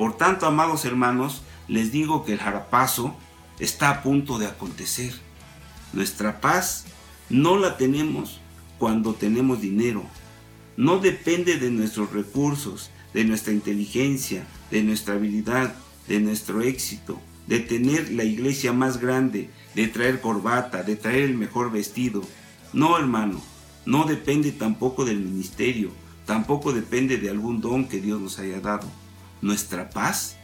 Por 0.00 0.16
tanto, 0.16 0.46
amados 0.46 0.86
hermanos, 0.86 1.42
les 1.68 1.92
digo 1.92 2.24
que 2.24 2.32
el 2.32 2.38
jarapazo 2.38 3.14
está 3.58 3.90
a 3.90 4.02
punto 4.02 4.38
de 4.38 4.46
acontecer. 4.46 5.12
Nuestra 5.92 6.40
paz 6.40 6.86
no 7.28 7.58
la 7.58 7.76
tenemos 7.76 8.40
cuando 8.78 9.12
tenemos 9.12 9.60
dinero, 9.60 10.02
no 10.78 11.00
depende 11.00 11.58
de 11.58 11.70
nuestros 11.70 12.14
recursos, 12.14 12.88
de 13.12 13.26
nuestra 13.26 13.52
inteligencia, 13.52 14.46
de 14.70 14.82
nuestra 14.82 15.16
habilidad, 15.16 15.74
de 16.08 16.18
nuestro 16.18 16.62
éxito, 16.62 17.20
de 17.46 17.60
tener 17.60 18.10
la 18.10 18.24
iglesia 18.24 18.72
más 18.72 19.02
grande, 19.02 19.50
de 19.74 19.86
traer 19.86 20.22
corbata, 20.22 20.82
de 20.82 20.96
traer 20.96 21.24
el 21.24 21.36
mejor 21.36 21.70
vestido. 21.70 22.22
No, 22.72 22.96
hermano, 22.96 23.42
no 23.84 24.04
depende 24.04 24.50
tampoco 24.50 25.04
del 25.04 25.18
ministerio, 25.18 25.90
tampoco 26.24 26.72
depende 26.72 27.18
de 27.18 27.28
algún 27.28 27.60
don 27.60 27.86
que 27.86 28.00
Dios 28.00 28.18
nos 28.18 28.38
haya 28.38 28.60
dado. 28.60 28.88
Nuestra 29.42 29.90
paz 29.90 30.36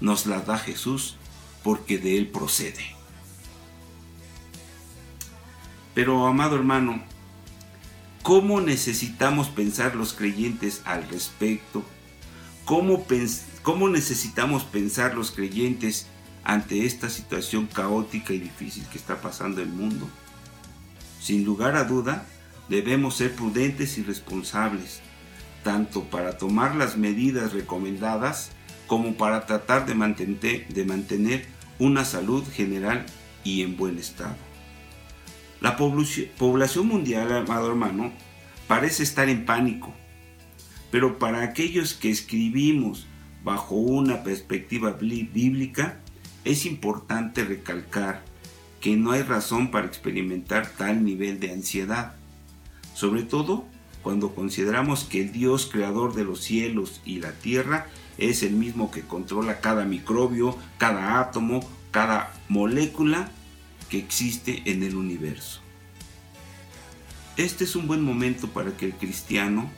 nos 0.00 0.26
la 0.26 0.40
da 0.40 0.58
Jesús 0.58 1.16
porque 1.62 1.98
de 1.98 2.18
Él 2.18 2.28
procede. 2.28 2.94
Pero, 5.94 6.26
amado 6.26 6.56
hermano, 6.56 7.02
¿Cómo 8.24 8.62
necesitamos 8.62 9.48
pensar 9.48 9.94
los 9.94 10.14
creyentes 10.14 10.80
al 10.86 11.06
respecto? 11.10 11.84
¿Cómo, 12.64 13.04
¿Cómo, 13.62 13.90
necesitamos 13.90 14.64
pensar 14.64 15.14
los 15.14 15.30
creyentes 15.30 16.06
ante 16.42 16.86
esta 16.86 17.10
situación 17.10 17.66
caótica 17.66 18.32
y 18.32 18.38
difícil 18.38 18.86
que 18.86 18.96
está 18.96 19.20
pasando 19.20 19.60
el 19.60 19.68
mundo? 19.68 20.08
Sin 21.20 21.44
lugar 21.44 21.76
a 21.76 21.84
duda, 21.84 22.24
debemos 22.70 23.16
ser 23.16 23.36
prudentes 23.36 23.98
y 23.98 24.02
responsables, 24.02 25.02
tanto 25.64 26.04
para 26.04 26.38
tomar 26.38 26.76
las 26.76 26.96
medidas 26.96 27.52
recomendadas 27.52 28.52
como 28.86 29.14
para 29.14 29.46
tratar 29.46 29.86
de 29.86 29.94
mantener, 30.84 31.46
una 31.80 32.04
salud 32.04 32.44
general 32.52 33.04
y 33.42 33.62
en 33.62 33.76
buen 33.76 33.98
estado. 33.98 34.36
La 35.60 35.76
población 35.76 36.86
mundial, 36.86 37.32
amado 37.32 37.68
hermano, 37.68 38.12
parece 38.68 39.02
estar 39.02 39.28
en 39.28 39.44
pánico, 39.44 39.92
pero 40.92 41.18
para 41.18 41.42
aquellos 41.42 41.94
que 41.94 42.10
escribimos 42.10 43.08
bajo 43.42 43.74
una 43.74 44.22
perspectiva 44.22 44.92
bíblica, 44.92 45.98
es 46.44 46.66
importante 46.66 47.42
recalcar 47.44 48.22
que 48.80 48.96
no 48.96 49.12
hay 49.12 49.22
razón 49.22 49.70
para 49.70 49.86
experimentar 49.86 50.68
tal 50.68 51.04
nivel 51.04 51.40
de 51.40 51.52
ansiedad, 51.52 52.14
sobre 52.94 53.22
todo 53.22 53.66
cuando 54.04 54.34
consideramos 54.34 55.04
que 55.04 55.22
el 55.22 55.32
Dios 55.32 55.66
creador 55.72 56.14
de 56.14 56.24
los 56.24 56.40
cielos 56.40 57.00
y 57.06 57.20
la 57.20 57.32
tierra 57.32 57.88
es 58.18 58.42
el 58.42 58.52
mismo 58.52 58.90
que 58.90 59.00
controla 59.00 59.60
cada 59.60 59.86
microbio, 59.86 60.56
cada 60.78 61.20
átomo, 61.20 61.66
cada 61.90 62.32
molécula 62.48 63.30
que 63.88 63.98
existe 63.98 64.62
en 64.66 64.82
el 64.82 64.94
universo. 64.94 65.60
Este 67.38 67.64
es 67.64 67.74
un 67.74 67.88
buen 67.88 68.04
momento 68.04 68.48
para 68.48 68.76
que 68.76 68.86
el 68.86 68.92
cristiano 68.92 69.70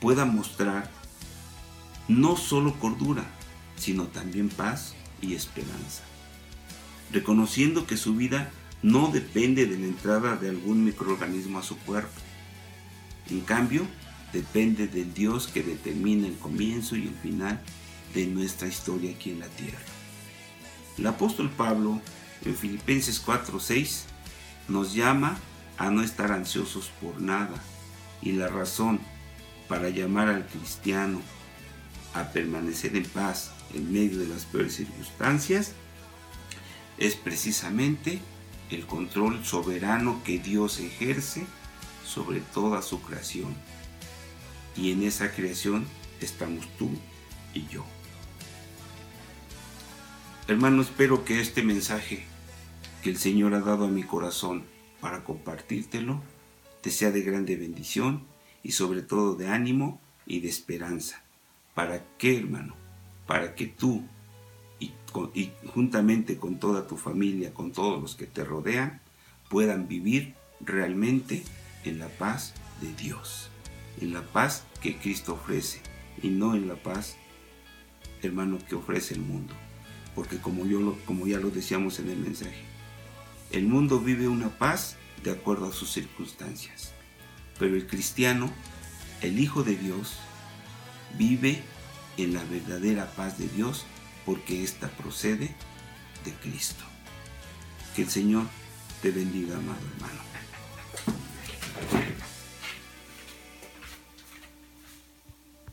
pueda 0.00 0.24
mostrar 0.24 0.90
no 2.08 2.36
solo 2.36 2.74
cordura, 2.78 3.24
sino 3.76 4.04
también 4.04 4.48
paz 4.48 4.94
y 5.20 5.34
esperanza, 5.34 6.02
reconociendo 7.12 7.86
que 7.86 7.98
su 7.98 8.16
vida 8.16 8.50
no 8.82 9.08
depende 9.08 9.66
de 9.66 9.78
la 9.78 9.86
entrada 9.86 10.36
de 10.36 10.48
algún 10.48 10.84
microorganismo 10.84 11.58
a 11.58 11.62
su 11.62 11.76
cuerpo. 11.78 12.20
En 13.30 13.40
cambio, 13.40 13.86
depende 14.32 14.86
del 14.86 15.12
Dios 15.14 15.48
que 15.48 15.62
determina 15.62 16.26
el 16.26 16.36
comienzo 16.36 16.96
y 16.96 17.08
el 17.08 17.14
final 17.14 17.60
de 18.14 18.26
nuestra 18.26 18.68
historia 18.68 19.12
aquí 19.12 19.30
en 19.30 19.40
la 19.40 19.48
tierra. 19.48 19.78
El 20.98 21.06
apóstol 21.06 21.50
Pablo 21.50 22.00
en 22.44 22.54
Filipenses 22.54 23.20
4:6 23.24 24.04
nos 24.68 24.94
llama 24.94 25.38
a 25.78 25.90
no 25.90 26.02
estar 26.02 26.32
ansiosos 26.32 26.90
por 27.00 27.20
nada 27.20 27.62
y 28.22 28.32
la 28.32 28.48
razón 28.48 29.00
para 29.68 29.90
llamar 29.90 30.28
al 30.28 30.46
cristiano 30.46 31.20
a 32.14 32.32
permanecer 32.32 32.96
en 32.96 33.04
paz 33.04 33.50
en 33.74 33.92
medio 33.92 34.18
de 34.18 34.28
las 34.28 34.44
peores 34.44 34.74
circunstancias 34.74 35.72
es 36.98 37.14
precisamente 37.14 38.20
el 38.70 38.86
control 38.86 39.44
soberano 39.44 40.22
que 40.24 40.38
Dios 40.38 40.80
ejerce 40.80 41.46
sobre 42.06 42.40
toda 42.40 42.82
su 42.82 43.02
creación. 43.02 43.54
Y 44.76 44.92
en 44.92 45.02
esa 45.02 45.32
creación 45.32 45.86
estamos 46.20 46.66
tú 46.78 46.90
y 47.54 47.66
yo. 47.66 47.84
Hermano, 50.48 50.82
espero 50.82 51.24
que 51.24 51.40
este 51.40 51.62
mensaje 51.62 52.24
que 53.02 53.10
el 53.10 53.16
Señor 53.18 53.54
ha 53.54 53.60
dado 53.60 53.86
a 53.86 53.88
mi 53.88 54.04
corazón 54.04 54.64
para 55.00 55.24
compartírtelo 55.24 56.22
te 56.80 56.92
sea 56.92 57.10
de 57.10 57.22
grande 57.22 57.56
bendición 57.56 58.22
y 58.62 58.72
sobre 58.72 59.02
todo 59.02 59.34
de 59.34 59.48
ánimo 59.48 60.00
y 60.24 60.38
de 60.38 60.48
esperanza. 60.48 61.24
¿Para 61.74 62.04
qué, 62.16 62.38
hermano? 62.38 62.76
Para 63.26 63.56
que 63.56 63.66
tú 63.66 64.04
y, 64.78 64.92
y, 65.34 65.52
juntamente 65.74 66.36
con 66.36 66.60
toda 66.60 66.86
tu 66.86 66.96
familia, 66.96 67.52
con 67.52 67.72
todos 67.72 68.00
los 68.00 68.14
que 68.14 68.26
te 68.26 68.44
rodean, 68.44 69.00
puedan 69.48 69.88
vivir 69.88 70.34
realmente 70.60 71.42
en 71.86 71.98
la 71.98 72.08
paz 72.08 72.54
de 72.80 72.92
Dios, 72.94 73.48
en 74.00 74.12
la 74.12 74.22
paz 74.22 74.64
que 74.80 74.96
Cristo 74.96 75.34
ofrece 75.34 75.80
y 76.22 76.28
no 76.28 76.54
en 76.54 76.68
la 76.68 76.76
paz, 76.76 77.16
hermano, 78.22 78.58
que 78.68 78.74
ofrece 78.74 79.14
el 79.14 79.20
mundo. 79.20 79.54
Porque 80.14 80.38
como, 80.38 80.66
yo 80.66 80.98
como 81.06 81.26
ya 81.26 81.38
lo 81.38 81.50
decíamos 81.50 81.98
en 81.98 82.10
el 82.10 82.18
mensaje, 82.18 82.64
el 83.52 83.66
mundo 83.66 84.00
vive 84.00 84.28
una 84.28 84.48
paz 84.48 84.96
de 85.22 85.30
acuerdo 85.30 85.66
a 85.66 85.72
sus 85.72 85.92
circunstancias. 85.92 86.92
Pero 87.58 87.76
el 87.76 87.86
cristiano, 87.86 88.50
el 89.22 89.38
Hijo 89.38 89.62
de 89.62 89.76
Dios, 89.76 90.16
vive 91.16 91.62
en 92.16 92.34
la 92.34 92.44
verdadera 92.44 93.10
paz 93.12 93.38
de 93.38 93.48
Dios 93.48 93.84
porque 94.24 94.62
ésta 94.62 94.88
procede 94.88 95.54
de 96.24 96.32
Cristo. 96.42 96.84
Que 97.94 98.02
el 98.02 98.10
Señor 98.10 98.44
te 99.00 99.10
bendiga, 99.10 99.56
amado 99.56 99.78
hermano. 99.94 100.35